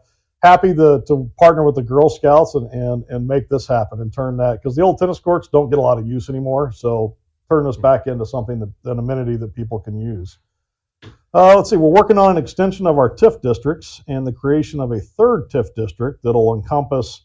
[0.43, 4.13] happy to, to partner with the Girl Scouts and and and make this happen and
[4.13, 6.71] turn that because the old tennis courts don't get a lot of use anymore.
[6.71, 7.17] So
[7.49, 10.39] turn this back into something that an amenity that people can use.
[11.33, 14.81] Uh, let's see, we're working on an extension of our TIF districts and the creation
[14.81, 17.21] of a third TIF district that'll encompass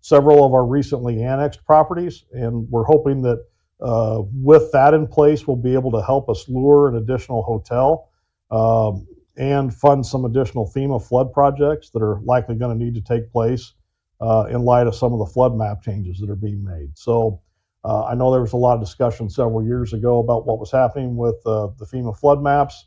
[0.00, 3.44] several of our recently annexed properties, and we're hoping that
[3.80, 8.10] uh, with that in place, we'll be able to help us lure an additional hotel
[8.50, 13.00] um, and fund some additional FEMA flood projects that are likely going to need to
[13.00, 13.72] take place
[14.20, 16.96] uh, in light of some of the flood map changes that are being made.
[16.96, 17.40] So
[17.84, 20.70] uh, I know there was a lot of discussion several years ago about what was
[20.70, 22.86] happening with uh, the FEMA flood maps.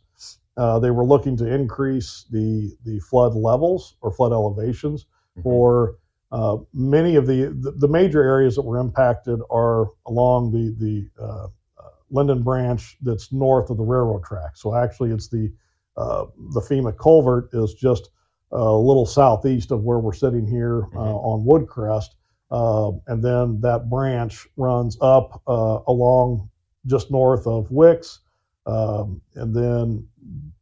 [0.56, 5.06] Uh, they were looking to increase the the flood levels or flood elevations
[5.38, 5.44] Mhm.
[5.44, 5.96] for
[6.32, 11.24] uh, many of the, the the major areas that were impacted are along the the
[11.24, 11.46] uh,
[11.80, 14.58] uh, Linden Branch that's north of the railroad track.
[14.58, 15.52] So actually, it's the
[15.96, 18.10] uh, the FEMA culvert is just
[18.52, 21.26] a little southeast of where we're sitting here uh, Mhm.
[21.26, 22.10] on Woodcrest,
[22.52, 26.50] uh, and then that branch runs up uh, along
[26.86, 28.20] just north of Wicks,
[28.66, 30.08] um, and then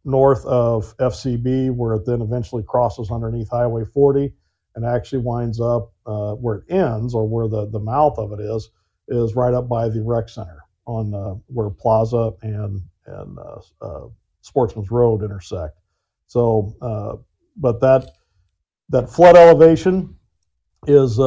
[0.03, 4.33] north of FCB, where it then eventually crosses underneath Highway 40
[4.75, 8.39] and actually winds up uh, where it ends or where the, the mouth of it
[8.39, 8.69] is,
[9.07, 14.07] is right up by the rec center on uh, where Plaza and, and uh, uh,
[14.41, 15.79] Sportsman's Road intersect.
[16.27, 17.15] So, uh,
[17.57, 18.11] but that,
[18.89, 20.15] that flood elevation
[20.87, 21.17] is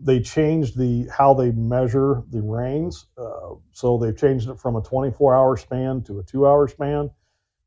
[0.00, 3.06] they changed the how they measure the rains.
[3.72, 7.10] So they've changed it from a 24 hour span to a two hour span.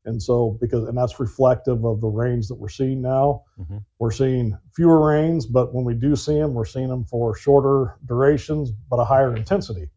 [0.04, 3.42] And so because and that's reflective of the rains that we're seeing now.
[3.58, 3.84] Mhm.
[3.98, 7.96] We're seeing fewer rains, but when we do see them, we're seeing them for shorter
[8.06, 9.90] durations but a higher intensity.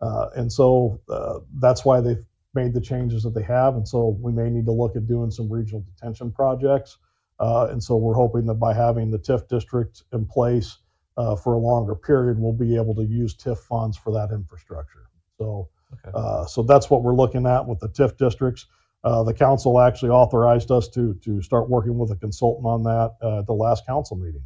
[0.00, 3.74] Uh, and so uh, that's why they've made the changes that they have.
[3.76, 6.98] And so we may need to look at doing some regional detention projects.
[7.40, 10.78] Uh, and so we're hoping that by having the TIF district in place
[11.16, 15.10] uh, for a longer period, we'll be able to use TIF funds for that infrastructure.
[15.38, 16.10] So, Okay.
[16.12, 18.66] uh, so that's what we're looking at with the TIF districts.
[19.04, 23.12] Uh, the council actually authorized us to to start working with a consultant on that
[23.22, 24.42] uh, at the last council meeting.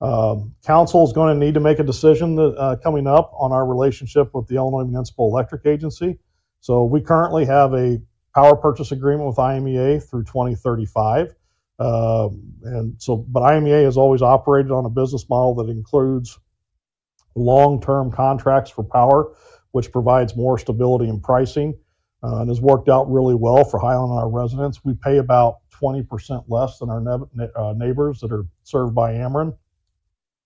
[0.00, 3.52] Um, council is going to need to make a decision that, uh, coming up on
[3.52, 6.18] our relationship with the Illinois Municipal Electric Agency.
[6.60, 8.00] So we currently have a
[8.34, 11.34] power purchase agreement with IMEA through 2035.
[11.78, 16.38] Um, and so, but IMEA has always operated on a business model that includes
[17.34, 19.34] long-term contracts for power,
[19.72, 21.74] which provides more stability in pricing
[22.24, 24.82] uh, and has worked out really well for Highland and our residents.
[24.84, 29.54] We pay about 20% less than our ne- uh, neighbors that are served by Ameren,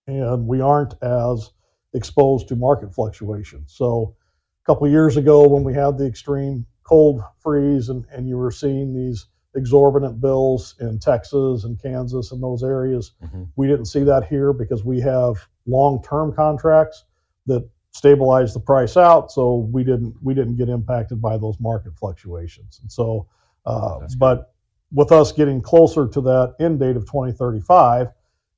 [0.06, 1.50] and we aren't as
[1.94, 3.72] exposed to market fluctuations.
[3.74, 4.16] So,
[4.64, 8.50] a couple years ago, when we had the extreme cold freeze and, and you were
[8.50, 13.48] seeing these exorbitant bills in Texas and Kansas and those areas, Mhm.
[13.56, 15.36] we didn't see that here because we have
[15.66, 17.04] long-term contracts
[17.46, 21.96] that stabilize the price out, so we didn't we didn't get impacted by those market
[21.96, 22.80] fluctuations.
[22.82, 23.26] And so,
[23.66, 24.52] uh, but
[24.92, 28.08] with us getting closer to that end date of 2035,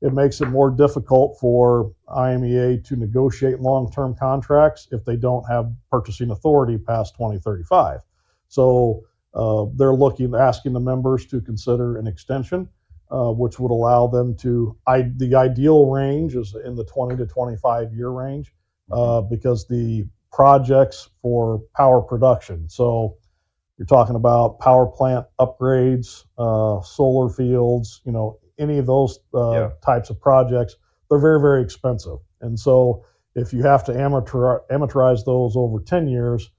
[0.02, 5.72] it makes it more difficult for IMEA to negotiate long-term contracts if they don't have
[5.90, 8.00] purchasing authority past 2035.
[8.48, 12.68] So uh, they're looking, asking the members to consider an extension,
[13.10, 14.76] uh, which would allow them to.
[14.86, 18.52] I, the ideal range is in the 20 to 25 year range
[18.92, 22.68] uh, because the projects for power production.
[22.68, 23.16] So
[23.78, 29.52] you're talking about power plant upgrades, uh, solar fields, you know, any of those uh,
[29.52, 29.70] Yeah.
[29.84, 30.76] types of projects,
[31.08, 32.18] they're very, very expensive.
[32.40, 36.50] And so if you have to amateur, amortize those over 10 years,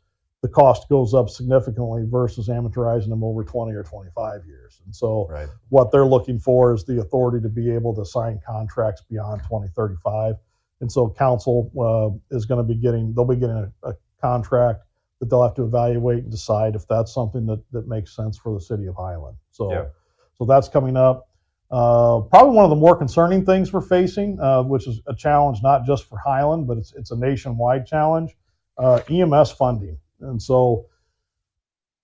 [0.41, 4.81] the cost goes up significantly versus amortizing them over 20 or 25 years.
[4.85, 5.47] And so Right.
[5.69, 10.35] what they're looking for is the authority to be able to sign contracts beyond 2035.
[10.81, 14.83] And so council uh, is going to be getting, they'll be getting a, a contract
[15.19, 18.53] that they'll have to evaluate and decide if that's something that, that makes sense for
[18.53, 19.37] the city of Highland.
[19.51, 19.85] So, Yeah.
[20.33, 21.29] so that's coming up.
[21.69, 25.59] Uh, probably one of the more concerning things we're facing, uh, which is a challenge
[25.63, 28.35] not just for Highland, but it's, it's a nationwide challenge,
[28.77, 29.97] uh, EMS funding.
[30.19, 30.87] And so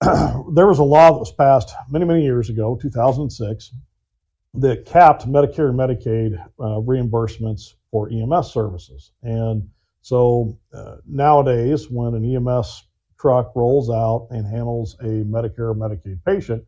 [0.00, 3.72] there was a law that was passed many, many years ago, 2006,
[4.54, 9.12] that capped Medicare and Medicaid uh, reimbursements for EMS services.
[9.22, 9.68] And
[10.00, 12.84] so uh, nowadays, when an EMS
[13.18, 16.64] truck rolls out and handles a Medicare or Medicaid patient,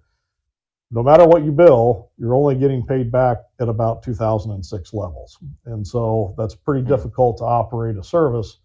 [0.91, 5.39] no matter what you bill, you're only getting paid back at about 2006 levels.
[5.67, 6.89] And so that's pretty Hmm.
[6.89, 8.59] difficult to operate a service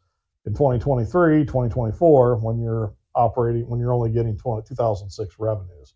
[0.46, 5.94] in 2023, 2024 when you're operating, when you're only getting 20, 2006 revenues.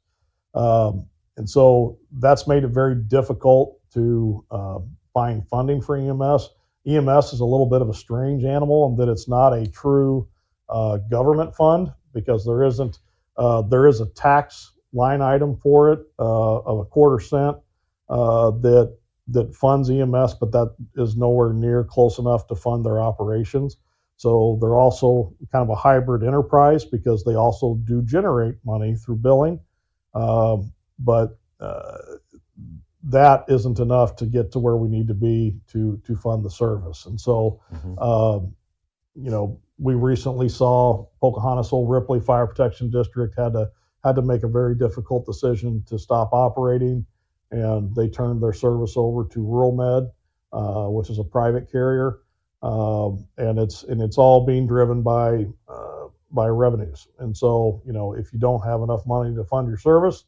[0.53, 1.05] Um,
[1.37, 4.79] and so that's made it very difficult to uh,
[5.49, 6.49] funding for EMS.
[6.87, 10.27] EMS is a little bit of a strange animal in that it's not a true
[10.69, 12.99] uh, government fund because there isn't
[13.37, 17.57] uh, there is a tax line item for it uh, of a quarter cent
[18.09, 18.97] uh, that
[19.31, 23.77] that funds EMS, but that is nowhere near close enough to fund their operations.
[24.17, 29.17] So they're also kind of a hybrid enterprise because they also do generate money through
[29.17, 29.59] billing,
[30.15, 31.97] um, but uh,
[33.03, 36.49] that isn't enough to get to where we need to be to to fund the
[36.49, 37.05] service.
[37.05, 38.01] And so Mhm.
[38.01, 38.55] um,
[39.15, 43.69] you know, we recently saw Pocahontas Old Ripley Fire Protection District had to
[44.03, 47.05] had to make a very difficult decision to stop operating,
[47.51, 50.11] and they turned their service over to Rural Med,
[50.53, 52.19] uh, which is a private carrier,
[52.61, 57.07] um, and it's and it's all being driven by uh, by revenues.
[57.19, 60.25] And so, you know, if you don't have enough money to fund your service,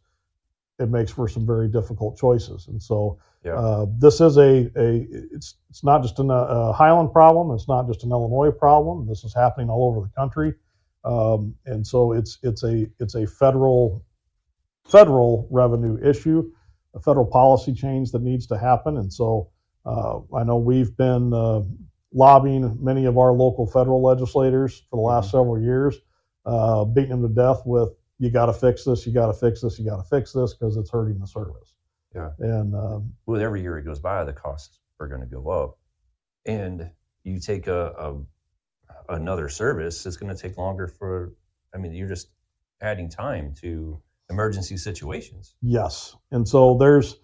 [0.82, 2.67] it makes for some very difficult choices.
[2.67, 3.56] And so, Yeah.
[3.56, 7.56] uh, this is a, a it's it's not just an, a Highland problem.
[7.56, 9.08] It's not just an Illinois problem.
[9.08, 10.54] This is happening all over the country,
[11.04, 14.04] um, and so it's it's a it's a federal
[14.88, 16.52] federal revenue issue,
[16.96, 18.98] a federal policy change that needs to happen.
[18.98, 19.50] And so
[19.86, 21.62] uh, I know we've been uh,
[22.13, 25.96] lobbying many of our local federal legislators for the last several years,
[26.46, 27.89] uh, beating them to death with
[28.22, 30.54] you got to fix this, you got to fix this, you got to fix this
[30.54, 31.74] because it's hurting the service.
[32.16, 32.30] Yeah.
[32.38, 35.80] And um, Well, every year it goes by, the costs are going to go up,
[36.46, 36.88] and
[37.24, 41.34] you take a, a another service, it's going to take longer for.
[41.74, 42.28] I mean, you're just
[42.82, 45.56] adding time to emergency situations.
[45.64, 46.16] Yes.
[46.30, 47.16] And so there's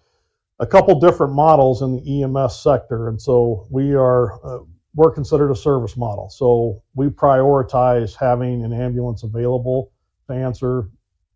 [0.58, 3.08] a couple different models in the EMS sector.
[3.08, 6.28] And so we are, uh, we're considered a service model.
[6.28, 9.92] So we prioritize having an ambulance available
[10.28, 10.88] to answer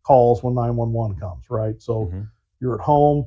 [0.02, 1.80] calls when 911 comes, right?
[1.80, 2.28] So Mhm.
[2.60, 3.26] you're at home,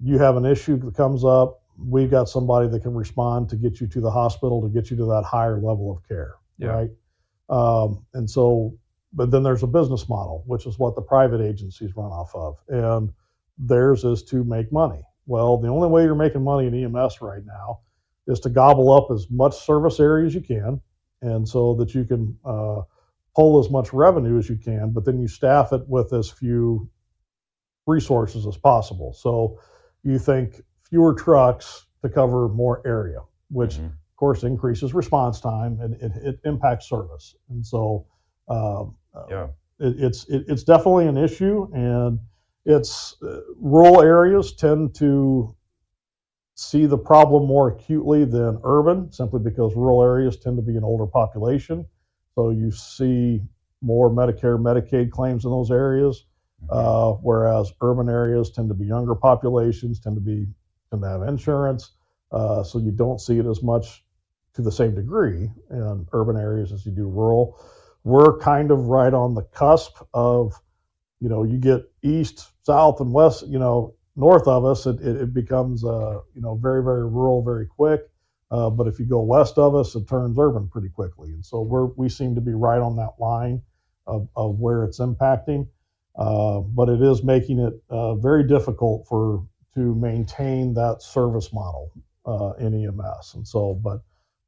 [0.00, 3.80] you have an issue that comes up, we've got somebody that can respond to get
[3.80, 6.72] you to the hospital to get you to that higher level of care, Yeah.
[6.72, 6.90] right?
[7.48, 8.74] Um, and so,
[9.12, 12.56] but then there's a business model, which is what the private agencies run off of,
[12.68, 13.12] and
[13.58, 15.04] theirs is to make money.
[15.26, 17.80] Well, the only way you're making money in EMS right now
[18.26, 20.80] is to gobble up as much service area as you can,
[21.22, 22.82] and so that you can uh,
[23.36, 26.88] pull as much revenue as you can, but then you staff it with as few
[27.86, 29.12] resources as possible.
[29.12, 29.58] So
[30.02, 33.86] you think fewer trucks to cover more area, which Mhm.
[33.86, 37.36] of course increases response time and it, it impacts service.
[37.48, 38.06] And so
[38.48, 39.48] um, uh, Yeah.
[39.78, 42.18] it, it's it, it's definitely an issue, and
[42.64, 45.54] it's uh, rural areas tend to
[46.54, 50.84] see the problem more acutely than urban, simply because rural areas tend to be an
[50.84, 51.86] older population.
[52.40, 53.42] So you see
[53.82, 56.24] more Medicare, Medicaid claims in those areas,
[56.70, 60.46] uh, whereas urban areas tend to be younger populations, tend to be
[60.90, 61.92] tend to have insurance.
[62.32, 64.04] Uh, so you don't see it as much
[64.54, 67.60] to the same degree in urban areas as you do rural.
[68.04, 70.54] We're kind of right on the cusp of,
[71.20, 75.16] you know, you get east, south, and west, you know, north of us, it, it,
[75.16, 78.08] it becomes uh, you know very very rural very quick.
[78.50, 81.30] Uh, but if you go west of us, it turns urban pretty quickly.
[81.30, 83.62] And so we're we seem to be right on that line
[84.06, 85.68] of, of where it's impacting.
[86.16, 91.92] Uh, but it is making it uh, very difficult for to maintain that service model
[92.26, 93.34] uh, in EMS.
[93.34, 94.02] And so, but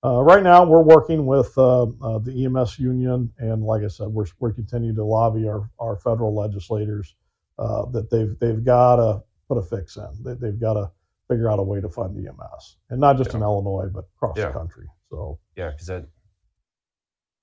[0.05, 4.53] uh, right now we're working with the EMS union, and like I said, we're we're
[4.53, 7.15] continuing to lobby our, our federal legislators
[7.57, 10.09] that they've they've got to put a fix in.
[10.25, 10.91] They, they've got to
[11.33, 14.49] figure out a way to fund EMS, and not just in Illinois, but across Yeah.
[14.49, 14.87] the country.
[15.11, 16.07] So Yeah, because that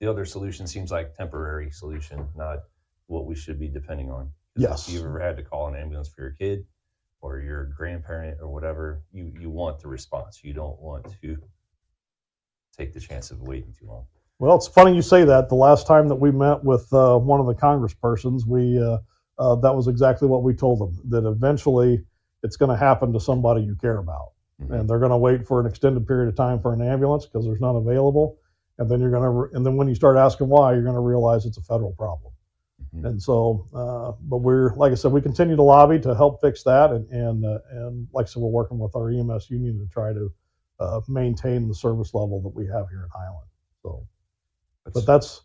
[0.00, 2.60] the other solution seems like temporary solution, not
[3.06, 4.26] what we should be depending on.
[4.54, 4.88] 'Cause Yes.
[4.88, 6.66] If you ever had to call an ambulance for your kid
[7.20, 10.42] or your grandparent or whatever, you you want the response.
[10.44, 11.36] You don't want to
[12.76, 14.06] take the chance of waiting too long.
[14.38, 15.48] Well, it's funny you say that.
[15.50, 18.98] The last time that we met with uh, one of the congresspersons, we uh,
[19.38, 20.98] uh, that was exactly what we told them.
[21.10, 22.04] That eventually
[22.42, 24.32] it's going to happen to somebody you care about,
[24.62, 24.80] Mhm.
[24.80, 27.44] and they're going to wait for an extended period of time for an ambulance because
[27.44, 28.38] there's none available.
[28.78, 31.00] And then you're going to, and then when you start asking why, you're going to
[31.00, 32.32] realize it's a federal problem.
[32.94, 33.04] Mhm.
[33.06, 36.62] And so, uh, but we're like I said, we continue to lobby to help fix
[36.64, 39.86] that, and and uh, and like I said, we're working with our EMS union to
[39.86, 40.32] try to
[40.80, 43.46] uh, maintain the service level that we have here in Highland.
[43.82, 44.06] So
[44.94, 45.42] but that's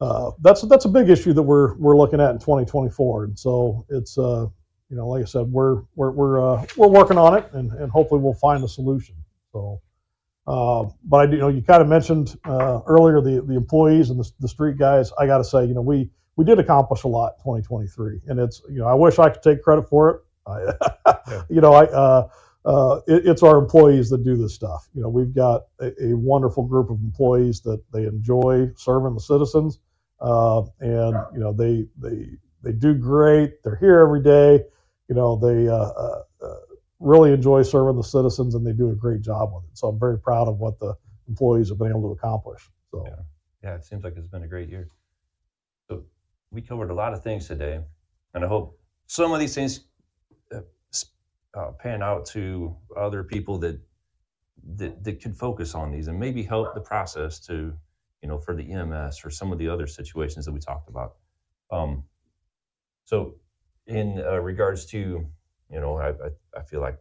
[0.00, 3.84] uh, that's that's a big issue that we're we're looking at in 2024, and so
[3.90, 4.46] it's uh,
[4.90, 7.90] you know like I said we're we're we're uh, we're working on it, and, and
[7.90, 9.14] hopefully we'll find a solution.
[9.52, 9.80] So,
[10.46, 14.10] uh, but I do you know you kind of mentioned uh, earlier the the employees
[14.10, 15.12] and the, the street guys.
[15.18, 18.40] I got to say you know we we did accomplish a lot in 2023, and
[18.40, 20.20] it's you know I wish I could take credit for it.
[20.46, 21.42] I, Yeah.
[21.48, 21.84] you know I.
[21.84, 22.28] Uh,
[22.64, 24.88] uh, it, it's our employees that do this stuff.
[24.94, 29.20] You know, we've got a, a wonderful group of employees that they enjoy serving the
[29.20, 29.78] citizens,
[30.20, 32.26] uh, and you know they they
[32.62, 33.62] they do great.
[33.62, 34.64] They're here every day.
[35.10, 36.54] You know, they uh, uh, uh,
[37.00, 39.76] really enjoy serving the citizens, and they do a great job with it.
[39.76, 40.94] So I'm very proud of what the
[41.28, 42.70] employees have been able to accomplish.
[42.92, 43.16] So Yeah.
[43.62, 44.88] Yeah, it seems like it's been a great year.
[45.88, 46.04] So
[46.52, 47.80] we covered a lot of things today,
[48.34, 49.80] and I hope some of these things
[50.54, 50.60] uh,
[51.54, 53.80] uh, pan out to other people that,
[54.76, 57.76] that that could focus on these and maybe help the process to,
[58.22, 61.16] you know, for the EMS or some of the other situations that we talked about.
[61.72, 62.04] Um,
[63.04, 63.34] so,
[63.90, 64.98] in uh, regards to,
[65.70, 66.98] you know, I, I, I feel like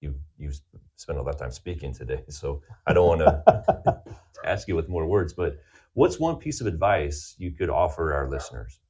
[0.00, 0.50] you you
[0.96, 4.02] spent a lot of time speaking today, so I don't want to
[4.44, 5.58] ask you with more words, but
[5.94, 8.80] what's one piece of advice you could offer our listeners?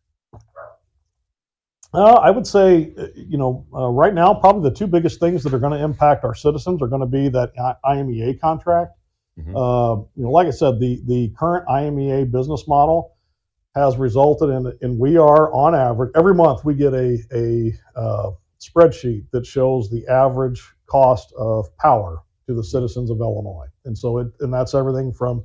[1.92, 5.44] Uh, I would say, uh, you know, uh, right now, probably the two biggest things
[5.44, 8.98] that are going to impact our citizens are going to be that I- IMEA contract.
[9.38, 9.50] Mhm.
[9.54, 13.13] Uh, you know, like I said, the the current IMEA business model
[13.74, 18.30] has resulted in, in we are on average every month we get a a uh,
[18.60, 24.18] spreadsheet that shows the average cost of power to the citizens of Illinois, and so
[24.18, 25.44] it and that's everything from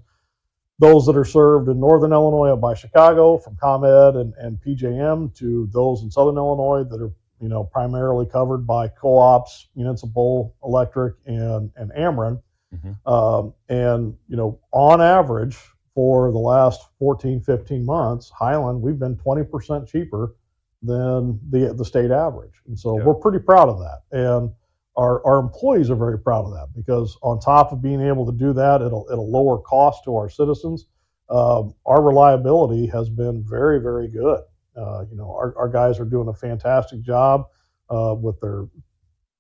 [0.80, 5.70] those that are served in northern Illinois by Chicago, from ComEd and, and PJM, to
[5.74, 7.12] those in southern Illinois that are
[7.42, 12.42] you know primarily covered by co-ops, municipal electric, and and Ameren.
[12.76, 13.12] Mhm.
[13.12, 15.58] Um, and you know, on average,
[16.00, 20.34] for the last 14, 15 months, Highland we've been 20% cheaper
[20.82, 23.04] than the the state average, and so Yeah.
[23.04, 24.04] we're pretty proud of that.
[24.14, 24.54] And
[24.96, 28.32] our, our employees are very proud of that because on top of being able to
[28.32, 30.86] do that at a, at a lower cost to our citizens,
[31.30, 34.42] um, our reliability has been very, very good.
[34.78, 37.48] Uh, you know, our, our guys are doing a fantastic job
[37.90, 38.68] uh, with their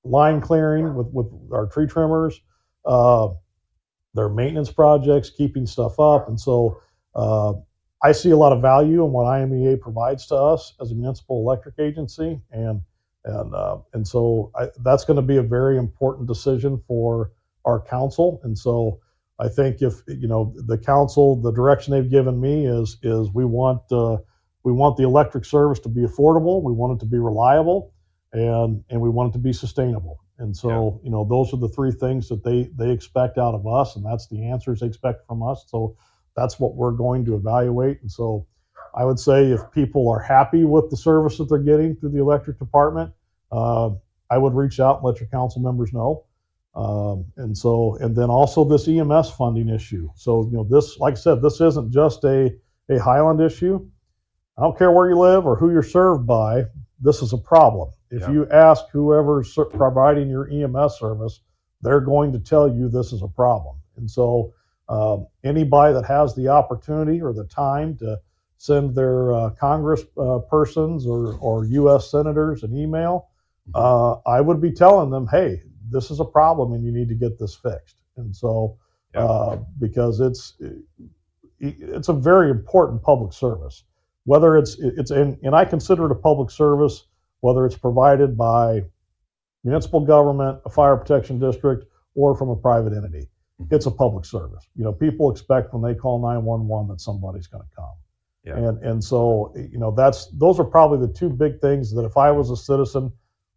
[0.03, 2.41] line clearing, with, with our tree trimmers,
[2.85, 3.29] uh,
[4.13, 6.27] their maintenance projects, keeping stuff up.
[6.27, 6.81] And so
[7.15, 7.53] uh,
[8.03, 11.41] I see a lot of value in what IMEA provides to us as a municipal
[11.41, 12.39] electric agency.
[12.51, 12.81] And
[13.25, 17.31] and uh, and so I, that's going to be a very important decision for
[17.65, 18.39] our council.
[18.43, 18.99] And so
[19.39, 23.45] I think if you know the council, the direction they've given me is is we
[23.45, 24.17] want uh,
[24.63, 27.93] we want the electric service to be affordable, we want it to be reliable,
[28.33, 30.19] and and we want it to be sustainable.
[30.39, 33.67] And so you know those are the three things that they they expect out of
[33.67, 35.65] us, and that's the answers they expect from us.
[35.67, 35.95] So
[36.35, 38.01] that's what we're going to evaluate.
[38.01, 38.47] And so
[38.95, 42.21] I would say if people are happy with the service that they're getting through the
[42.21, 43.11] electric department,
[43.51, 43.89] uh,
[44.29, 46.25] I would reach out and let your council members know.
[46.75, 50.09] Um, and so, and then also this EMS funding issue.
[50.15, 52.51] So, you know, this, like I said, this isn't just a,
[52.89, 53.85] a Highland issue.
[54.57, 56.65] I don't care where you live or who you're served by.
[56.99, 57.89] This is a problem.
[58.11, 58.31] If Yeah.
[58.31, 61.41] you ask whoever's providing your EMS service,
[61.81, 63.77] they're going to tell you this is a problem.
[63.97, 64.53] And so,
[64.89, 68.19] um, anybody that has the opportunity or the time to
[68.57, 72.09] send their uh, Congress uh, persons or, or U.S.
[72.11, 73.27] senators an email
[73.75, 77.15] uh, I would be telling them, hey, this is a problem and you need to
[77.15, 78.01] get this fixed.
[78.17, 78.77] And so,
[79.13, 79.25] Yeah.
[79.25, 80.53] uh, because it's
[81.59, 83.83] it's a very important public service,
[84.25, 87.05] whether it's it's and, and I consider it a public service,
[87.41, 88.83] whether it's provided by
[89.63, 93.27] municipal government, a fire protection district, or from a private entity.
[93.61, 93.71] Mhm.
[93.71, 94.67] It's a public service.
[94.75, 97.95] You know, people expect when they call 911 that somebody's going to come.
[98.45, 98.57] Yeah.
[98.57, 102.15] And and so you know that's those are probably the two big things that if
[102.17, 103.11] I was a citizen,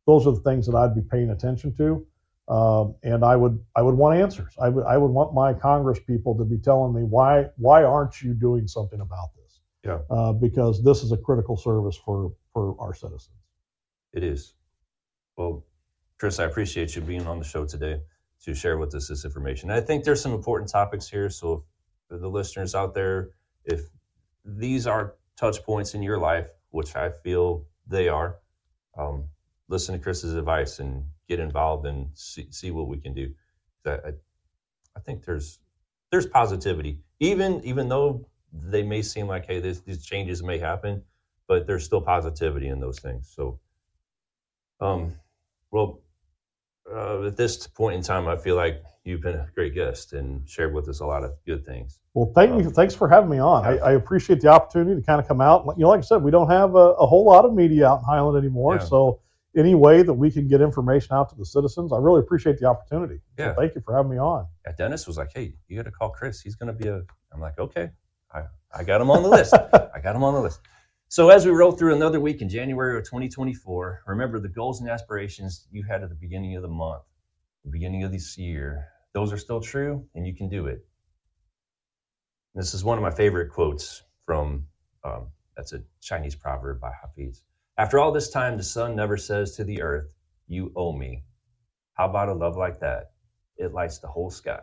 [0.06, 2.06] those are the things that I'd be paying attention to.
[2.48, 4.54] Um, and I would I would want answers.
[4.60, 8.20] I would I would want my Congress people to be telling me why why aren't
[8.20, 9.41] you doing something about this?
[9.84, 9.98] Yeah.
[10.10, 13.36] Uh, because this is a critical service for for our citizens.
[14.12, 14.54] It is.
[15.36, 15.64] Well,
[16.18, 18.00] Chris, I appreciate you being on the show today
[18.44, 19.70] to share with us this information.
[19.70, 21.30] I think there's some important topics here.
[21.30, 21.64] So,
[22.08, 23.30] for the listeners out there,
[23.64, 23.88] if
[24.44, 28.36] these are touch points in your life, which I feel they are,
[28.96, 29.24] um,
[29.68, 33.32] listen to Chris's advice and get involved and see, see what we can do.
[33.86, 34.12] I, I,
[34.96, 35.58] I think there's
[36.10, 41.02] there's positivity, even even though they may seem like, hey, this, these changes may happen,
[41.48, 43.32] but there's still positivity in those things.
[43.34, 43.58] So,
[44.80, 45.14] um,
[45.70, 46.00] well,
[46.92, 50.48] uh, at this point in time, I feel like you've been a great guest and
[50.48, 51.98] shared with us a lot of good things.
[52.14, 52.66] Well, thank you.
[52.66, 53.64] Um, Thanks for having me on.
[53.64, 53.78] I.
[53.78, 55.64] I appreciate the opportunity to kind of come out.
[55.76, 58.00] You know, like I said, we don't have a, a whole lot of media out
[58.00, 58.74] in Highland anymore.
[58.74, 58.84] Yeah.
[58.84, 59.20] So,
[59.56, 62.66] any way that we can get information out to the citizens, I really appreciate the
[62.66, 63.20] opportunity.
[63.38, 63.54] So Yeah.
[63.54, 64.46] thank you for having me on.
[64.66, 66.40] Yeah, Dennis was like, "Hey, you got to call Chris.
[66.40, 67.90] He's going to be a." I'm like, "Okay,
[68.34, 69.54] I, I got him on the list.
[69.54, 70.60] I got him on the list."
[71.08, 74.88] So as we roll through another week in January of 2024, remember the goals and
[74.88, 77.02] aspirations you had at the beginning of the month,
[77.64, 78.86] the beginning of this year.
[79.12, 80.86] Those are still true, and you can do it.
[82.54, 84.66] This is one of my favorite quotes from.
[85.04, 87.42] Um, that's a Chinese proverb by Hafiz.
[87.76, 90.14] After all this time, the sun never says to the earth,
[90.46, 91.24] "You owe me."
[91.94, 93.12] How about a love like that?
[93.58, 94.62] It lights the whole sky.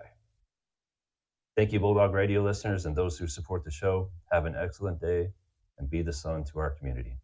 [1.60, 4.10] Thank you, Bulldog Radio listeners and those who support the show.
[4.32, 5.34] Have an excellent day
[5.78, 7.18] and be the sun to our community.